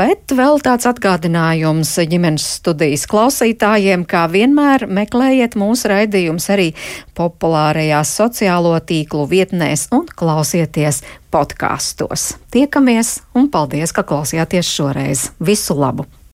[0.00, 6.72] Bet vēl tāds atgādinājums ģimenes studijas klausītājiem, kā vienmēr meklējiet mūsu raidījums arī
[7.14, 11.02] populārai pārējās sociālo tīklu vietnēs un klausieties
[11.34, 12.36] podkāstos.
[12.54, 15.32] Tiekamies un paldies, ka klausījāties šoreiz.
[15.40, 16.06] Visu labu!